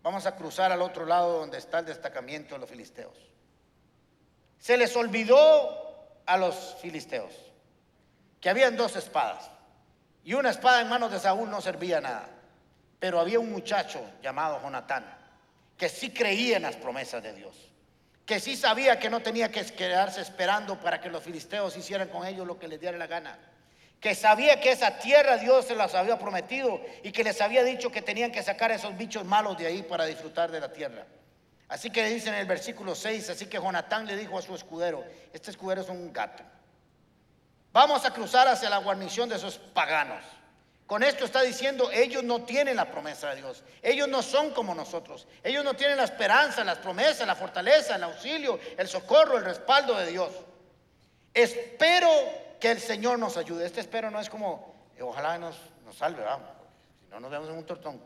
vamos 0.01 0.27
a 0.27 0.37
cruzar 0.37 0.71
al 0.71 0.81
otro 0.81 1.07
lado 1.07 1.41
donde 1.41 1.59
está 1.59 1.81
el 1.81 1.87
destacamiento 1.87 2.55
de 2.55 2.61
los 2.61 2.71
filisteos. 2.71 3.29
Se 4.59 4.77
les 4.77 4.95
olvidó 4.97 6.19
a 6.27 6.37
los 6.37 6.77
filisteos 6.81 7.33
que 8.41 8.51
habían 8.51 8.77
dos 8.77 8.97
espadas 8.97 9.51
y 10.25 10.35
una 10.35 10.51
espada 10.51 10.83
en 10.83 10.89
manos 10.89 11.11
de 11.11 11.19
Saúl 11.19 11.51
no 11.51 11.61
servía 11.61 12.01
nada. 12.01 12.29
Pero 12.99 13.21
había 13.21 13.39
un 13.39 13.51
muchacho 13.51 14.01
llamado 14.23 14.61
Jonatán 14.61 15.19
que 15.79 15.89
sí 15.89 16.11
creía 16.11 16.57
en 16.57 16.65
las 16.65 16.77
promesas 16.77 17.23
de 17.23 17.33
Dios, 17.33 17.57
que 18.27 18.41
sí 18.41 18.57
sabía 18.57 18.99
que 18.99 19.09
no 19.09 19.21
tenía 19.21 19.51
que 19.51 19.65
quedarse 19.65 20.21
esperando 20.21 20.79
para 20.81 21.01
que 21.01 21.09
los 21.09 21.23
filisteos 21.23 21.77
hicieran 21.77 22.09
con 22.09 22.27
ellos 22.27 22.47
lo 22.47 22.59
que 22.59 22.67
les 22.67 22.81
diera 22.81 22.99
la 22.99 23.07
gana, 23.07 23.39
que 24.01 24.15
sabía 24.15 24.61
que 24.61 24.73
esa 24.73 24.99
tierra 24.99 25.39
Dios 25.39 25.67
se 25.67 25.77
las 25.77 25.95
había 25.95 26.19
prometido 26.19 26.81
y 27.05 27.13
que 27.13 27.23
les 27.25 27.41
había 27.41 27.63
dicho 27.63 27.91
que 27.91 28.03
tenían 28.03 28.33
que 28.33 28.43
sacar 28.43 28.73
esos 28.73 28.99
bichos 28.99 29.25
malos 29.25 29.57
de 29.57 29.69
ahí 29.69 29.83
para 29.83 30.05
disfrutar 30.05 30.51
de 30.51 30.61
la 30.61 30.73
tierra. 30.73 31.07
Así 31.69 31.91
que 31.91 32.05
dice 32.07 32.29
en 32.29 32.37
el 32.37 32.47
versículo 32.47 32.95
6, 32.95 33.31
así 33.31 33.47
que 33.47 33.59
Jonatán 33.59 34.07
le 34.07 34.17
dijo 34.17 34.39
a 34.39 34.43
su 34.43 34.55
escudero, 34.55 35.05
este 35.33 35.51
escudero 35.51 35.83
es 35.83 35.89
un 35.89 36.13
gato, 36.13 36.43
vamos 37.73 38.05
a 38.07 38.13
cruzar 38.13 38.49
hacia 38.49 38.71
la 38.71 38.79
guarnición 38.79 39.29
de 39.29 39.37
esos 39.37 39.59
paganos. 39.59 40.25
Con 40.87 41.03
esto 41.03 41.27
está 41.27 41.43
diciendo, 41.43 41.91
ellos 41.93 42.25
no 42.25 42.45
tienen 42.45 42.77
la 42.77 42.91
promesa 42.91 43.29
de 43.29 43.37
Dios, 43.37 43.63
ellos 43.83 44.09
no 44.09 44.23
son 44.23 44.53
como 44.53 44.75
nosotros, 44.75 45.29
ellos 45.45 45.63
no 45.63 45.75
tienen 45.75 45.99
la 45.99 46.05
esperanza, 46.05 46.65
las 46.65 46.79
promesas, 46.79 47.27
la 47.27 47.35
fortaleza, 47.35 47.97
el 47.97 48.05
auxilio, 48.05 48.59
el 48.79 48.89
socorro, 48.89 49.37
el 49.37 49.45
respaldo 49.45 49.95
de 49.99 50.07
Dios. 50.07 50.33
Espero 51.35 52.09
que 52.59 52.71
el 52.71 52.81
Señor 52.81 53.19
nos 53.19 53.37
ayude. 53.37 53.67
Este 53.67 53.83
espero 53.83 54.11
no 54.11 54.19
es 54.19 54.31
como, 54.31 54.89
ojalá 55.03 55.37
nos, 55.37 55.57
nos 55.85 55.95
salve, 55.95 56.25
vamos, 56.25 56.49
si 56.99 57.07
no 57.11 57.21
nos 57.21 57.31
vemos 57.31 57.51
en 57.51 57.57
un 57.57 57.67
tortón. 57.67 58.01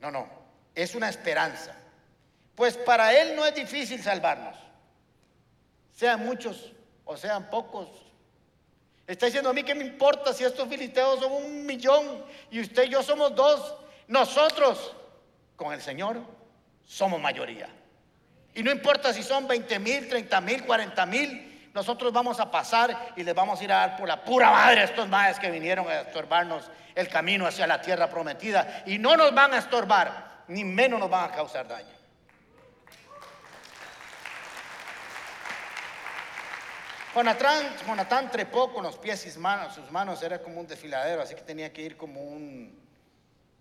No, 0.00 0.10
no, 0.10 0.28
es 0.74 0.96
una 0.96 1.08
esperanza. 1.08 1.76
Pues 2.56 2.76
para 2.78 3.14
Él 3.14 3.36
no 3.36 3.44
es 3.44 3.54
difícil 3.54 4.02
salvarnos. 4.02 4.56
Sean 5.92 6.24
muchos 6.24 6.72
o 7.04 7.16
sean 7.16 7.48
pocos. 7.50 7.88
Está 9.06 9.26
diciendo 9.26 9.50
a 9.50 9.52
mí 9.52 9.62
que 9.62 9.74
me 9.74 9.84
importa 9.84 10.32
si 10.32 10.42
estos 10.42 10.68
filisteos 10.68 11.20
son 11.20 11.32
un 11.32 11.64
millón 11.64 12.24
y 12.50 12.60
usted 12.60 12.84
y 12.84 12.88
yo 12.88 13.02
somos 13.02 13.34
dos. 13.34 13.76
Nosotros 14.08 14.96
con 15.54 15.72
el 15.72 15.80
Señor 15.80 16.20
somos 16.84 17.20
mayoría. 17.20 17.68
Y 18.54 18.62
no 18.62 18.70
importa 18.70 19.12
si 19.12 19.22
son 19.22 19.46
20 19.46 19.78
mil, 19.78 20.08
30 20.08 20.40
mil, 20.40 20.64
40 20.64 21.06
mil, 21.06 21.70
nosotros 21.74 22.10
vamos 22.10 22.40
a 22.40 22.50
pasar 22.50 23.12
y 23.16 23.22
les 23.22 23.34
vamos 23.34 23.60
a 23.60 23.64
ir 23.64 23.70
a 23.70 23.76
dar 23.76 23.96
por 23.98 24.08
la 24.08 24.24
pura 24.24 24.50
madre 24.50 24.80
a 24.80 24.84
estos 24.84 25.06
madres 25.08 25.38
que 25.38 25.50
vinieron 25.50 25.86
a 25.86 26.00
estorbarnos 26.00 26.70
el 26.94 27.06
camino 27.08 27.46
hacia 27.46 27.66
la 27.66 27.82
tierra 27.82 28.08
prometida. 28.08 28.82
Y 28.86 28.98
no 28.98 29.14
nos 29.14 29.34
van 29.34 29.52
a 29.52 29.58
estorbar, 29.58 30.44
ni 30.48 30.64
menos 30.64 30.98
nos 30.98 31.10
van 31.10 31.30
a 31.30 31.34
causar 31.34 31.68
daño. 31.68 31.95
Jonatán, 37.16 38.30
trepó 38.30 38.74
con 38.74 38.84
los 38.84 38.98
pies 38.98 39.24
y 39.24 39.30
sus 39.30 39.40
manos, 39.40 39.74
sus 39.74 39.90
manos 39.90 40.22
era 40.22 40.42
como 40.42 40.60
un 40.60 40.66
desfiladero, 40.66 41.22
así 41.22 41.34
que 41.34 41.40
tenía 41.40 41.72
que 41.72 41.80
ir 41.80 41.96
como 41.96 42.20
un, 42.20 42.78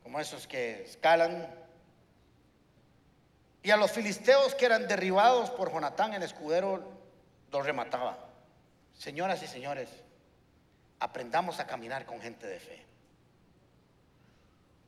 como 0.04 0.20
esos 0.20 0.46
que 0.46 0.84
escalan. 0.84 1.48
Y 3.64 3.72
a 3.72 3.78
los 3.78 3.92
filisteos 3.92 4.56
que 4.56 4.66
eran 4.66 4.90
derribados 4.90 5.52
por 5.52 5.72
Jonatán, 5.72 6.14
el 6.14 6.24
escudero, 6.24 6.84
los 7.50 7.66
remataba. 7.66 8.18
Señoras 8.94 9.42
y 9.42 9.48
señores, 9.48 9.90
aprendamos 11.00 11.62
a 11.62 11.66
caminar 11.66 12.06
con 12.06 12.20
gente 12.20 12.46
de 12.48 12.60
fe. 12.60 12.86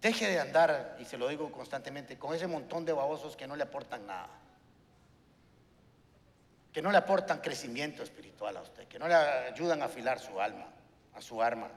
Deje 0.02 0.28
de 0.28 0.42
andar, 0.42 0.98
y 1.00 1.06
se 1.06 1.18
lo 1.18 1.30
digo 1.30 1.54
constantemente, 1.54 2.20
con 2.20 2.36
ese 2.36 2.48
montón 2.48 2.84
de 2.84 2.92
babosos 2.92 3.38
que 3.38 3.48
no 3.48 3.56
le 3.56 3.64
aportan 3.64 4.06
nada 4.06 4.28
que 6.78 6.84
no 6.84 6.92
le 6.92 7.00
aportan 7.00 7.40
crecimiento 7.40 8.04
espiritual 8.04 8.56
a 8.56 8.62
usted, 8.62 8.88
que 8.88 9.00
no 9.00 9.08
le 9.08 9.16
ayudan 9.16 9.82
a 9.82 9.86
afilar 9.86 10.20
su 10.20 10.40
alma, 10.40 10.68
a 11.16 11.22
su 11.24 11.42
arma, 11.42 11.72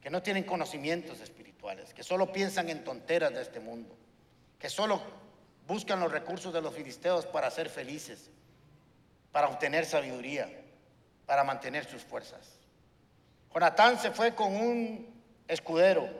que 0.00 0.10
no 0.10 0.20
tienen 0.20 0.42
conocimientos 0.42 1.20
espirituales, 1.20 1.94
que 1.94 2.02
solo 2.02 2.32
piensan 2.32 2.68
en 2.68 2.82
tonteras 2.82 3.32
de 3.32 3.40
este 3.40 3.60
mundo, 3.60 3.96
que 4.58 4.68
solo 4.68 5.00
buscan 5.68 6.00
los 6.00 6.10
recursos 6.10 6.52
de 6.52 6.60
los 6.60 6.74
filisteos 6.74 7.24
para 7.24 7.48
ser 7.52 7.68
felices, 7.68 8.28
para 9.30 9.46
obtener 9.46 9.86
sabiduría, 9.86 10.50
para 11.24 11.44
mantener 11.44 11.84
sus 11.84 12.02
fuerzas. 12.02 12.58
Jonatán 13.54 13.96
se 13.96 14.10
fue 14.10 14.34
con 14.34 14.56
un 14.56 15.22
escudero. 15.46 16.10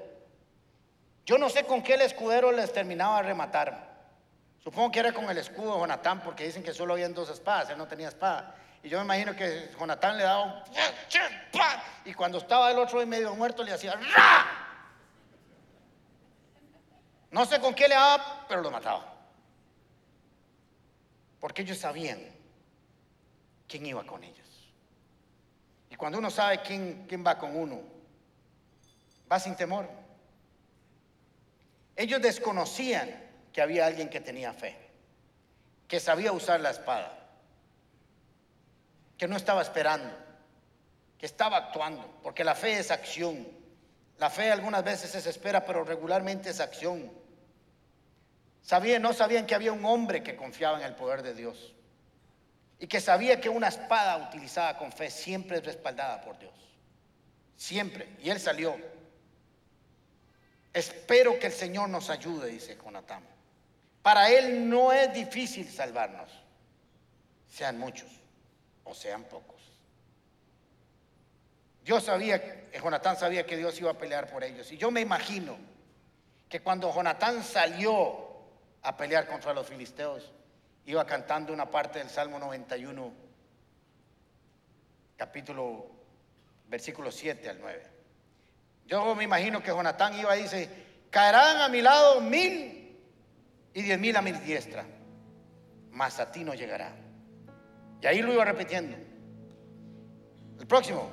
Yo 1.25 1.38
no 1.38 1.49
sé 1.49 1.64
con 1.64 1.83
qué 1.83 1.95
escudero 1.95 2.53
les 2.53 2.73
terminaba 2.73 3.16
de 3.16 3.27
rematar. 3.27 3.96
Supongo 4.67 4.91
que 4.91 4.99
era 4.99 5.13
con 5.13 5.31
el 5.31 5.39
escudo 5.39 5.75
de 5.75 5.79
Jonatán, 5.79 6.21
porque 6.25 6.43
dicen 6.43 6.61
que 6.61 6.75
solo 6.75 6.95
habían 6.95 7.15
dos 7.15 7.31
espadas, 7.31 7.71
él 7.71 7.79
no 7.79 7.87
tenía 7.87 8.09
espada. 8.09 8.57
Y 8.83 8.89
yo 8.89 8.99
me 8.99 9.05
imagino 9.05 9.37
que 9.37 9.71
Jonatán 9.79 10.17
le 10.17 10.25
daba 10.25 10.43
un... 10.43 10.63
Y 12.05 12.13
cuando 12.15 12.39
estaba 12.39 12.73
el 12.73 12.79
otro 12.81 13.07
medio 13.07 13.33
muerto 13.37 13.63
le 13.63 13.73
hacía... 13.73 13.95
No 17.31 17.47
sé 17.47 17.61
con 17.61 17.77
qué 17.77 17.87
le 17.87 17.95
daba, 17.95 18.45
pero 18.49 18.61
lo 18.61 18.73
mataba. 18.73 19.15
Porque 21.39 21.63
ellos 21.63 21.79
sabían 21.79 22.21
quién 23.69 23.87
iba 23.87 24.05
con 24.05 24.25
ellos. 24.25 24.73
Y 25.91 25.95
cuando 25.95 26.19
uno 26.19 26.29
sabe 26.29 26.61
quién, 26.63 27.07
quién 27.09 27.25
va 27.25 27.39
con 27.39 27.57
uno, 27.57 27.83
va 29.31 29.39
sin 29.39 29.55
temor. 29.55 29.89
Ellos 31.95 32.21
desconocían 32.21 33.26
que 33.57 33.62
había 33.62 33.87
alguien 33.87 34.11
que 34.11 34.21
tenía 34.21 34.53
fe, 34.53 34.77
que 35.88 35.99
sabía 35.99 36.31
usar 36.31 36.61
la 36.61 36.69
espada, 36.69 37.11
que 39.16 39.27
no 39.27 39.35
estaba 39.35 39.62
esperando, 39.62 40.14
que 41.16 41.25
estaba 41.25 41.57
actuando, 41.57 42.21
porque 42.23 42.45
la 42.45 42.55
fe 42.55 42.79
es 42.79 42.90
acción. 42.90 43.49
La 44.19 44.29
fe 44.29 44.53
algunas 44.53 44.85
veces 44.85 45.14
es 45.14 45.25
espera, 45.25 45.64
pero 45.64 45.85
regularmente 45.85 46.51
es 46.51 46.61
acción. 46.61 47.11
Sabían, 48.61 49.01
no 49.01 49.14
sabían 49.14 49.47
que 49.47 49.55
había 49.55 49.73
un 49.73 49.87
hombre 49.87 50.23
que 50.23 50.37
confiaba 50.37 50.79
en 50.79 50.85
el 50.85 50.95
poder 50.95 51.23
de 51.23 51.33
Dios. 51.33 51.73
y 52.79 52.87
que 52.87 53.01
sabía 53.01 53.40
que 53.40 53.49
una 53.49 53.69
espada 53.69 54.19
utilizada 54.29 54.77
con 54.77 54.92
fe 54.92 55.11
siempre 55.11 55.57
es 55.57 55.64
respaldada 55.64 56.21
por 56.21 56.38
Dios. 56.38 56.53
Siempre. 57.57 58.07
Y 58.23 58.29
él 58.29 58.38
salió. 58.38 58.77
Espero 60.75 61.38
que 61.38 61.47
el 61.47 61.55
Señor 61.55 61.88
nos 61.88 62.11
ayude, 62.11 62.51
dice 62.51 62.77
Jonatán. 62.77 63.36
Para 64.07 64.31
él 64.31 64.71
no 64.71 64.92
es 64.92 65.12
difícil 65.12 65.69
salvarnos, 65.69 66.31
sean 67.49 67.77
muchos 67.77 68.09
o 68.85 68.95
sean 68.95 69.25
pocos. 69.25 69.61
Dios 71.83 72.05
sabía, 72.05 72.71
Jonatán 72.81 73.16
sabía 73.16 73.45
que 73.45 73.57
Dios 73.57 73.77
iba 73.81 73.90
a 73.90 73.99
pelear 73.99 74.31
por 74.31 74.45
ellos. 74.45 74.71
Y 74.71 74.77
yo 74.77 74.92
me 74.92 75.01
imagino 75.01 75.59
que 76.49 76.61
cuando 76.61 76.95
Jonatán 76.95 77.42
salió 77.42 78.45
a 78.83 78.97
pelear 78.97 79.27
contra 79.27 79.53
los 79.53 79.66
filisteos, 79.66 80.31
iba 80.85 81.05
cantando 81.05 81.53
una 81.53 81.69
parte 81.69 81.99
del 81.99 82.09
Salmo 82.09 82.38
91, 82.38 83.12
capítulo, 85.16 85.90
versículo 86.69 87.11
7 87.11 87.49
al 87.49 87.59
9. 87.59 87.83
Yo 88.87 89.16
me 89.16 89.25
imagino 89.25 89.61
que 89.61 89.73
Jonatán 89.73 90.16
iba 90.16 90.37
y 90.37 90.42
dice, 90.42 90.71
caerán 91.11 91.57
a 91.57 91.69
mi 91.69 91.83
lado 91.83 92.21
mil 92.21 92.76
y 93.77 93.83
diez 93.83 94.01
mil 94.01 94.17
a 94.17 94.23
mi 94.23 94.33
diestra, 94.33 94.85
mas 95.93 96.19
a 96.19 96.33
ti 96.33 96.43
no 96.43 96.55
llegará. 96.55 96.93
Y 98.03 98.07
ahí 98.07 98.21
lo 98.23 98.33
iba 98.33 98.45
repitiendo. 98.45 98.97
El 100.59 100.67
próximo, 100.67 101.09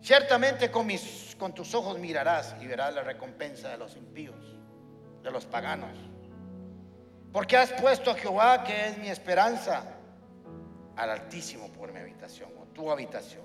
ciertamente 0.00 0.70
con, 0.70 0.86
mis, 0.86 1.34
con 1.38 1.52
tus 1.52 1.74
ojos 1.74 1.98
mirarás 1.98 2.54
y 2.60 2.66
verás 2.68 2.94
la 2.94 3.02
recompensa 3.02 3.70
de 3.70 3.78
los 3.78 3.96
impíos, 3.96 4.56
de 5.24 5.30
los 5.32 5.46
paganos 5.46 5.96
porque 7.32 7.56
has 7.56 7.72
puesto 7.72 8.10
a 8.10 8.14
Jehová, 8.14 8.64
que 8.64 8.88
es 8.88 8.98
mi 8.98 9.08
esperanza, 9.08 9.84
al 10.96 11.10
Altísimo 11.10 11.68
por 11.72 11.92
mi 11.92 12.00
habitación, 12.00 12.50
o 12.60 12.64
tu 12.66 12.90
habitación. 12.90 13.44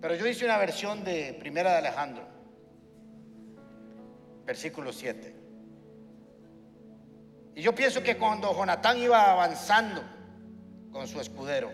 Pero 0.00 0.14
yo 0.14 0.26
hice 0.26 0.44
una 0.44 0.58
versión 0.58 1.02
de 1.02 1.34
Primera 1.38 1.72
de 1.72 1.78
Alejandro, 1.78 2.24
versículo 4.44 4.92
7. 4.92 5.39
Y 7.60 7.62
yo 7.62 7.74
pienso 7.74 8.02
que 8.02 8.16
cuando 8.16 8.54
Jonatán 8.54 8.96
iba 8.96 9.32
avanzando 9.32 10.02
con 10.90 11.06
su 11.06 11.20
escudero, 11.20 11.70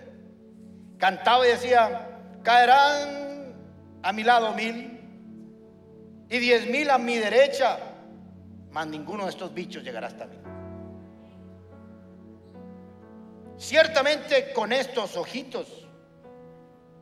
cantaba 0.98 1.46
y 1.46 1.50
decía, 1.50 2.40
caerán 2.42 3.54
a 4.02 4.12
mi 4.12 4.24
lado 4.24 4.52
mil 4.54 5.00
y 6.28 6.38
diez 6.40 6.66
mil 6.66 6.90
a 6.90 6.98
mi 6.98 7.18
derecha, 7.18 7.78
mas 8.72 8.88
ninguno 8.88 9.26
de 9.26 9.30
estos 9.30 9.54
bichos 9.54 9.84
llegará 9.84 10.08
hasta 10.08 10.26
mí. 10.26 10.36
Ciertamente 13.56 14.52
con 14.52 14.72
estos 14.72 15.16
ojitos 15.16 15.86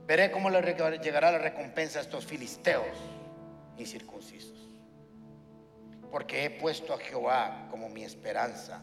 veré 0.06 0.30
cómo 0.30 0.50
le 0.50 0.60
llegará 0.98 1.32
la 1.32 1.38
recompensa 1.38 2.00
a 2.00 2.02
estos 2.02 2.26
filisteos 2.26 2.84
incircuncisos. 3.78 4.53
Porque 6.14 6.44
he 6.44 6.50
puesto 6.50 6.94
a 6.94 6.98
Jehová 6.98 7.66
como 7.72 7.88
mi 7.88 8.04
esperanza 8.04 8.80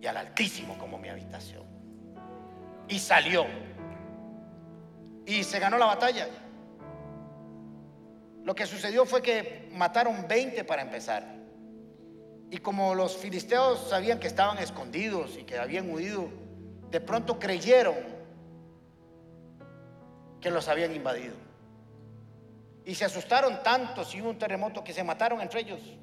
y 0.00 0.06
al 0.06 0.16
Altísimo 0.16 0.78
como 0.78 0.96
mi 0.96 1.10
habitación. 1.10 1.64
Y 2.88 2.98
salió. 2.98 3.44
Y 5.26 5.44
se 5.44 5.58
ganó 5.58 5.76
la 5.76 5.84
batalla. 5.84 6.26
Lo 8.42 8.54
que 8.54 8.64
sucedió 8.64 9.04
fue 9.04 9.20
que 9.20 9.68
mataron 9.72 10.26
20 10.26 10.64
para 10.64 10.80
empezar. 10.80 11.26
Y 12.50 12.56
como 12.56 12.94
los 12.94 13.18
filisteos 13.18 13.90
sabían 13.90 14.18
que 14.18 14.28
estaban 14.28 14.56
escondidos 14.56 15.36
y 15.36 15.44
que 15.44 15.58
habían 15.58 15.90
huido, 15.90 16.30
de 16.90 17.02
pronto 17.02 17.38
creyeron 17.38 17.96
que 20.40 20.50
los 20.50 20.68
habían 20.68 20.94
invadido. 20.94 21.34
Y 22.86 22.94
se 22.94 23.04
asustaron 23.04 23.62
tanto 23.62 24.06
si 24.06 24.22
hubo 24.22 24.30
un 24.30 24.38
terremoto 24.38 24.82
que 24.82 24.94
se 24.94 25.04
mataron 25.04 25.42
entre 25.42 25.60
ellos. 25.60 25.98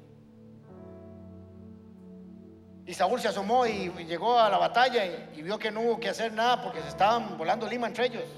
Y 2.86 2.92
Saúl 2.92 3.20
se 3.20 3.28
asomó 3.28 3.66
y 3.66 3.90
llegó 4.04 4.38
a 4.38 4.50
la 4.50 4.58
batalla 4.58 5.06
y, 5.06 5.42
vio 5.42 5.58
que 5.58 5.70
no 5.70 5.80
hubo 5.80 6.00
que 6.00 6.10
hacer 6.10 6.32
nada 6.32 6.62
porque 6.62 6.82
se 6.82 6.88
estaban 6.88 7.38
volando 7.38 7.66
lima 7.66 7.86
entre 7.86 8.06
ellos. 8.06 8.28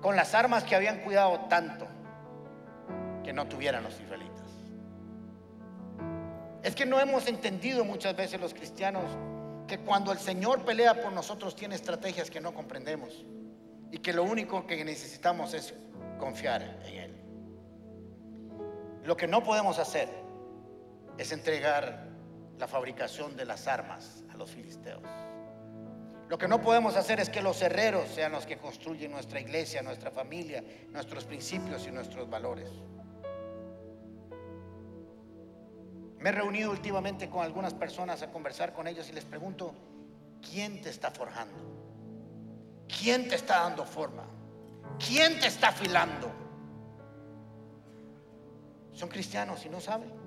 Con 0.00 0.16
las 0.16 0.34
armas 0.34 0.64
que 0.64 0.74
habían 0.74 1.00
cuidado 1.00 1.46
tanto 1.48 1.86
que 3.22 3.32
no 3.32 3.46
tuvieran 3.46 3.84
los 3.84 4.00
israelitas. 4.00 4.32
Es 6.64 6.74
que 6.74 6.84
no 6.84 6.98
hemos 6.98 7.28
entendido 7.28 7.84
muchas 7.84 8.16
veces 8.16 8.40
los 8.40 8.52
cristianos 8.52 9.04
que 9.68 9.78
cuando 9.78 10.10
el 10.10 10.18
Señor 10.18 10.64
pelea 10.64 11.00
por 11.00 11.12
nosotros 11.12 11.54
tiene 11.54 11.76
estrategias 11.76 12.30
que 12.30 12.40
no 12.40 12.52
comprendemos 12.52 13.24
y 13.92 13.98
que 13.98 14.12
lo 14.12 14.24
único 14.24 14.66
que 14.66 14.84
necesitamos 14.84 15.54
es 15.54 15.72
confiar 16.18 16.62
en 16.84 16.94
Él. 16.94 17.16
Lo 19.04 19.16
que 19.16 19.28
no 19.28 19.42
podemos 19.42 19.78
hacer 19.78 20.08
es 21.16 21.30
entregar 21.30 22.11
la 22.62 22.68
fabricación 22.68 23.36
de 23.36 23.44
las 23.44 23.66
armas 23.66 24.22
a 24.32 24.36
los 24.36 24.52
filisteos. 24.52 25.02
Lo 26.28 26.38
que 26.38 26.46
no 26.46 26.62
podemos 26.62 26.94
hacer 26.94 27.18
es 27.18 27.28
que 27.28 27.42
los 27.42 27.60
herreros 27.60 28.08
sean 28.08 28.30
los 28.30 28.46
que 28.46 28.56
construyen 28.56 29.10
nuestra 29.10 29.40
iglesia, 29.40 29.82
nuestra 29.82 30.12
familia, 30.12 30.62
nuestros 30.90 31.24
principios 31.24 31.88
y 31.88 31.90
nuestros 31.90 32.30
valores. 32.30 32.70
Me 36.20 36.28
he 36.28 36.32
reunido 36.32 36.70
últimamente 36.70 37.28
con 37.28 37.44
algunas 37.44 37.74
personas 37.74 38.22
a 38.22 38.30
conversar 38.30 38.72
con 38.72 38.86
ellos 38.86 39.08
y 39.08 39.12
les 39.12 39.24
pregunto, 39.24 39.74
¿quién 40.40 40.80
te 40.80 40.90
está 40.90 41.10
forjando? 41.10 41.58
¿Quién 42.86 43.26
te 43.28 43.34
está 43.34 43.62
dando 43.64 43.84
forma? 43.84 44.22
¿Quién 45.04 45.40
te 45.40 45.48
está 45.48 45.70
afilando? 45.70 46.30
Son 48.92 49.08
cristianos 49.08 49.66
y 49.66 49.68
no 49.68 49.80
saben. 49.80 50.21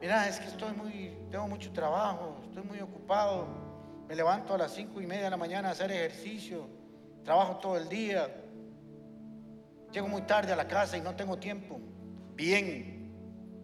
Mira, 0.00 0.26
es 0.28 0.40
que 0.40 0.46
estoy 0.46 0.72
muy, 0.72 1.14
tengo 1.30 1.46
mucho 1.46 1.70
trabajo, 1.72 2.40
estoy 2.44 2.62
muy 2.62 2.80
ocupado. 2.80 3.46
Me 4.08 4.16
levanto 4.16 4.54
a 4.54 4.58
las 4.58 4.72
cinco 4.72 5.00
y 5.00 5.06
media 5.06 5.24
de 5.24 5.30
la 5.30 5.36
mañana 5.36 5.68
a 5.68 5.72
hacer 5.72 5.92
ejercicio, 5.92 6.66
trabajo 7.22 7.58
todo 7.58 7.76
el 7.76 7.88
día. 7.88 8.28
Llego 9.92 10.08
muy 10.08 10.22
tarde 10.22 10.52
a 10.52 10.56
la 10.56 10.66
casa 10.66 10.96
y 10.96 11.02
no 11.02 11.14
tengo 11.14 11.36
tiempo. 11.36 11.78
Bien, 12.34 13.12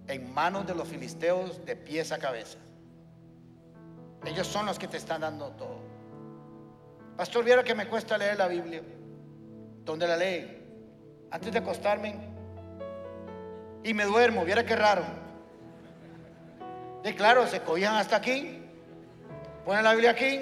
en 0.07 0.35
manos 0.35 0.67
de 0.67 0.75
los 0.75 0.87
filisteos 0.87 1.65
de 1.65 1.75
pies 1.75 2.13
a 2.13 2.19
cabeza. 2.19 2.59
Ellos 4.27 4.47
son 4.47 4.67
los 4.67 4.79
que 4.79 4.89
te 4.89 4.99
están 4.99 5.23
dando 5.23 5.53
todo. 5.53 5.81
Pastor, 7.17 7.45
viera 7.45 7.65
que 7.65 7.75
me 7.75 7.89
cuesta 7.89 8.19
leer 8.19 8.37
la 8.37 8.47
Biblia. 8.47 8.83
¿Dónde 9.85 10.07
la 10.07 10.17
lee? 10.17 10.63
Antes 11.31 11.51
de 11.51 11.59
acostarme. 11.61 12.15
Y 13.83 13.95
me 13.95 14.05
duermo, 14.05 14.45
viera 14.45 14.67
qué 14.67 14.77
raro. 14.77 15.26
Claro, 17.15 17.47
se 17.47 17.61
cogían 17.61 17.95
hasta 17.95 18.17
aquí. 18.17 18.63
Ponen 19.65 19.85
la 19.85 19.93
Biblia 19.93 20.11
aquí. 20.11 20.41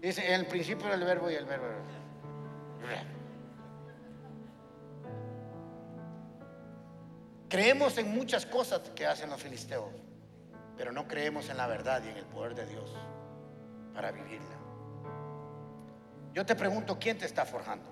Dice, 0.00 0.26
en 0.26 0.40
el 0.40 0.46
principio 0.46 0.88
del 0.88 1.02
verbo 1.02 1.30
y 1.30 1.34
el 1.34 1.46
verbo. 1.46 1.66
Creemos 7.48 7.96
en 7.98 8.12
muchas 8.12 8.46
cosas 8.46 8.80
que 8.96 9.06
hacen 9.06 9.30
los 9.30 9.40
filisteos, 9.40 9.92
pero 10.76 10.90
no 10.90 11.06
creemos 11.06 11.48
en 11.50 11.56
la 11.56 11.68
verdad 11.68 12.02
y 12.04 12.08
en 12.08 12.16
el 12.16 12.24
poder 12.24 12.54
de 12.54 12.66
Dios 12.66 12.90
para 13.94 14.10
vivirla. 14.10 14.56
Yo 16.32 16.44
te 16.44 16.56
pregunto, 16.56 16.98
¿quién 16.98 17.16
te 17.16 17.26
está 17.26 17.44
forjando? 17.44 17.88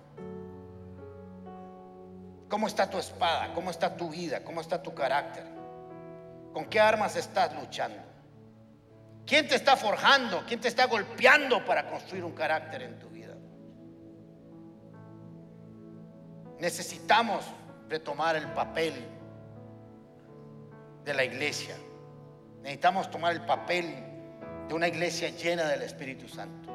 ¿Cómo 2.49 2.67
está 2.67 2.91
tu 2.91 2.99
espada? 2.99 3.55
¿Cómo 3.55 3.71
está 3.71 3.97
tu 3.97 4.11
vida? 4.11 4.43
¿Cómo 4.43 4.61
está 4.61 4.83
tu 4.83 4.93
carácter? 4.93 5.52
¿Con 6.53 6.67
qué 6.67 6.81
armas 6.81 7.17
estás 7.17 7.55
luchando? 7.55 8.03
¿Quién 9.27 9.49
te 9.49 9.55
está 9.55 9.77
forjando? 9.77 10.45
¿Quién 10.47 10.61
te 10.61 10.69
está 10.69 10.87
golpeando 10.87 11.65
para 11.65 11.89
construir 11.89 12.25
un 12.25 12.33
carácter 12.33 12.83
en 12.83 12.99
tu 12.99 13.09
vida? 13.09 13.35
Necesitamos 16.59 17.45
retomar 17.89 18.37
el 18.37 18.47
papel 18.49 18.93
de 21.05 21.15
la 21.15 21.25
iglesia. 21.25 21.77
Necesitamos 22.63 23.11
tomar 23.11 23.33
el 23.33 23.43
papel 23.43 23.95
de 24.69 24.75
una 24.75 24.89
iglesia 24.89 25.31
llena 25.31 25.65
del 25.65 25.83
Espíritu 25.83 26.29
Santo. 26.29 26.71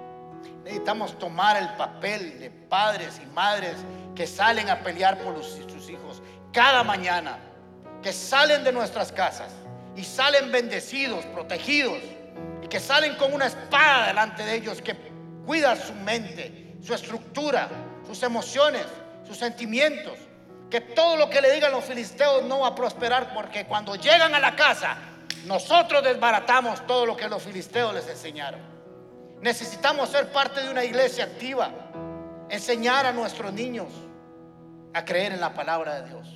Necesitamos 0.63 1.17
tomar 1.19 1.57
el 1.57 1.69
papel 1.75 2.39
de 2.39 2.49
padres 2.49 3.21
y 3.23 3.25
madres 3.27 3.75
que 4.15 4.25
salen 4.25 4.69
a 4.69 4.79
pelear 4.79 5.17
por 5.19 5.41
sus 5.43 5.89
hijos 5.89 6.21
cada 6.51 6.83
mañana, 6.83 7.37
que 8.01 8.11
salen 8.11 8.63
de 8.63 8.71
nuestras 8.71 9.11
casas 9.11 9.51
y 9.97 10.03
salen 10.03 10.51
bendecidos, 10.51 11.25
protegidos, 11.25 11.99
y 12.61 12.67
que 12.67 12.79
salen 12.79 13.15
con 13.15 13.33
una 13.33 13.47
espada 13.47 14.07
delante 14.07 14.45
de 14.45 14.55
ellos 14.55 14.81
que 14.81 14.95
cuida 15.45 15.75
su 15.75 15.93
mente, 15.93 16.75
su 16.83 16.93
estructura, 16.93 17.67
sus 18.05 18.21
emociones, 18.21 18.85
sus 19.25 19.37
sentimientos, 19.37 20.13
que 20.69 20.81
todo 20.81 21.17
lo 21.17 21.29
que 21.29 21.41
le 21.41 21.51
digan 21.51 21.71
los 21.71 21.83
filisteos 21.83 22.43
no 22.43 22.59
va 22.59 22.67
a 22.67 22.75
prosperar 22.75 23.33
porque 23.33 23.65
cuando 23.65 23.95
llegan 23.95 24.35
a 24.35 24.39
la 24.39 24.55
casa, 24.55 24.97
nosotros 25.45 26.03
desbaratamos 26.03 26.85
todo 26.85 27.05
lo 27.05 27.17
que 27.17 27.27
los 27.27 27.41
filisteos 27.41 27.93
les 27.95 28.07
enseñaron. 28.07 28.59
Necesitamos 29.41 30.09
ser 30.09 30.31
parte 30.31 30.61
de 30.61 30.69
una 30.69 30.83
iglesia 30.83 31.23
activa, 31.23 31.71
enseñar 32.49 33.05
a 33.05 33.13
nuestros 33.13 33.51
niños 33.51 33.87
a 34.93 35.03
creer 35.03 35.31
en 35.31 35.39
la 35.39 35.53
palabra 35.53 36.01
de 36.01 36.09
Dios. 36.09 36.27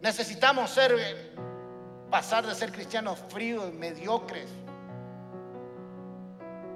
Necesitamos 0.00 0.70
ser 0.70 1.32
pasar 2.12 2.46
de 2.46 2.54
ser 2.54 2.70
cristianos 2.70 3.18
fríos, 3.30 3.72
mediocres, 3.72 4.50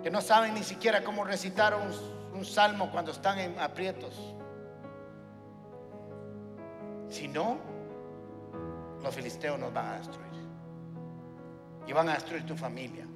que 0.03 0.11
no 0.11 0.22
saben 0.22 0.55
ni 0.55 0.62
siquiera 0.62 1.05
cómo 1.05 1.25
recitar 1.25 1.75
un, 1.75 2.44
salmo 2.44 2.90
cuando 2.90 3.12
están 3.12 3.38
en 3.38 3.59
aprietos. 3.59 4.35
Si 7.09 7.29
no, 7.29 7.59
los 9.03 9.14
filisteos 9.14 9.59
nos 9.59 9.72
van 9.72 9.87
a 9.87 9.99
destruir. 9.99 10.27
Y 11.87 11.92
van 11.92 12.09
a 12.09 12.14
destruir 12.14 12.44
tu 12.44 12.57
familia. 12.57 13.07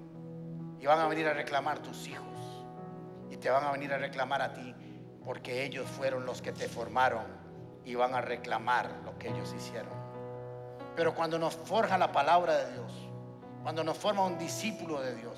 Y 0.79 0.87
van 0.87 1.01
a 1.01 1.07
venir 1.07 1.27
a 1.27 1.35
reclamar 1.35 1.81
tus 1.81 2.07
hijos. 2.09 2.65
Y 3.31 3.37
te 3.37 3.51
van 3.51 3.65
a 3.65 3.73
venir 3.73 3.93
a 3.93 3.99
reclamar 3.99 4.41
a 4.43 4.53
ti 4.53 4.75
porque 5.25 5.65
ellos 5.65 5.87
fueron 5.87 6.25
los 6.25 6.41
que 6.41 6.53
te 6.53 6.67
formaron 6.67 7.25
y 7.85 7.95
van 7.95 8.15
a 8.15 8.21
reclamar 8.21 8.91
lo 9.05 9.19
que 9.19 9.29
ellos 9.29 9.55
hicieron. 9.55 10.00
Pero 11.01 11.15
cuando 11.15 11.39
nos 11.39 11.55
forja 11.55 11.97
la 11.97 12.13
palabra 12.13 12.59
de 12.59 12.73
Dios, 12.75 12.93
cuando 13.63 13.83
nos 13.83 13.97
forma 13.97 14.23
un 14.23 14.37
discípulo 14.37 15.01
de 15.01 15.15
Dios, 15.15 15.35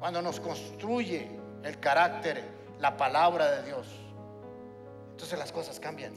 cuando 0.00 0.22
nos 0.22 0.40
construye 0.40 1.28
el 1.62 1.78
carácter, 1.78 2.42
la 2.80 2.96
palabra 2.96 3.50
de 3.50 3.64
Dios, 3.64 3.86
entonces 5.10 5.38
las 5.38 5.52
cosas 5.52 5.78
cambian. 5.78 6.14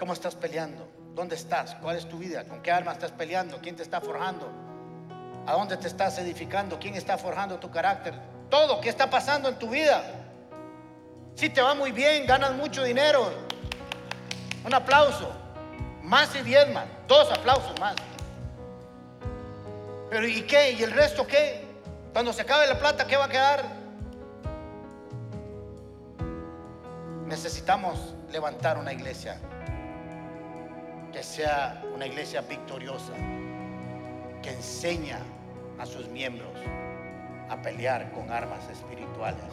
¿Cómo 0.00 0.14
estás 0.14 0.34
peleando? 0.34 0.88
¿Dónde 1.14 1.34
estás? 1.34 1.74
¿Cuál 1.82 1.96
es 1.96 2.08
tu 2.08 2.16
vida? 2.16 2.44
¿Con 2.44 2.62
qué 2.62 2.72
arma 2.72 2.92
estás 2.92 3.12
peleando? 3.12 3.58
¿Quién 3.60 3.76
te 3.76 3.82
está 3.82 4.00
forjando? 4.00 4.48
¿A 5.46 5.52
dónde 5.52 5.76
te 5.76 5.86
estás 5.86 6.18
edificando? 6.18 6.78
¿Quién 6.78 6.94
está 6.94 7.18
forjando 7.18 7.58
tu 7.58 7.70
carácter? 7.70 8.14
Todo, 8.48 8.80
¿qué 8.80 8.88
está 8.88 9.10
pasando 9.10 9.50
en 9.50 9.58
tu 9.58 9.68
vida? 9.68 10.02
Si 11.34 11.50
te 11.50 11.60
va 11.60 11.74
muy 11.74 11.92
bien, 11.92 12.26
ganas 12.26 12.54
mucho 12.54 12.84
dinero, 12.84 13.30
un 14.64 14.72
aplauso, 14.72 15.44
más 16.06 16.34
y 16.36 16.42
diezma, 16.42 16.86
dos 17.08 17.30
aplausos 17.32 17.78
más. 17.80 17.96
Pero 20.08 20.26
¿y 20.26 20.42
qué? 20.42 20.72
¿Y 20.72 20.82
el 20.82 20.92
resto 20.92 21.26
qué? 21.26 21.64
Cuando 22.12 22.32
se 22.32 22.42
acabe 22.42 22.66
la 22.66 22.78
plata, 22.78 23.06
¿qué 23.06 23.16
va 23.16 23.24
a 23.24 23.28
quedar? 23.28 23.64
Necesitamos 27.26 28.14
levantar 28.30 28.78
una 28.78 28.92
iglesia 28.92 29.38
que 31.12 31.22
sea 31.22 31.82
una 31.92 32.06
iglesia 32.06 32.40
victoriosa, 32.42 33.12
que 34.42 34.50
enseña 34.50 35.18
a 35.78 35.86
sus 35.86 36.08
miembros 36.08 36.54
a 37.50 37.60
pelear 37.60 38.12
con 38.12 38.30
armas 38.30 38.68
espirituales 38.70 39.44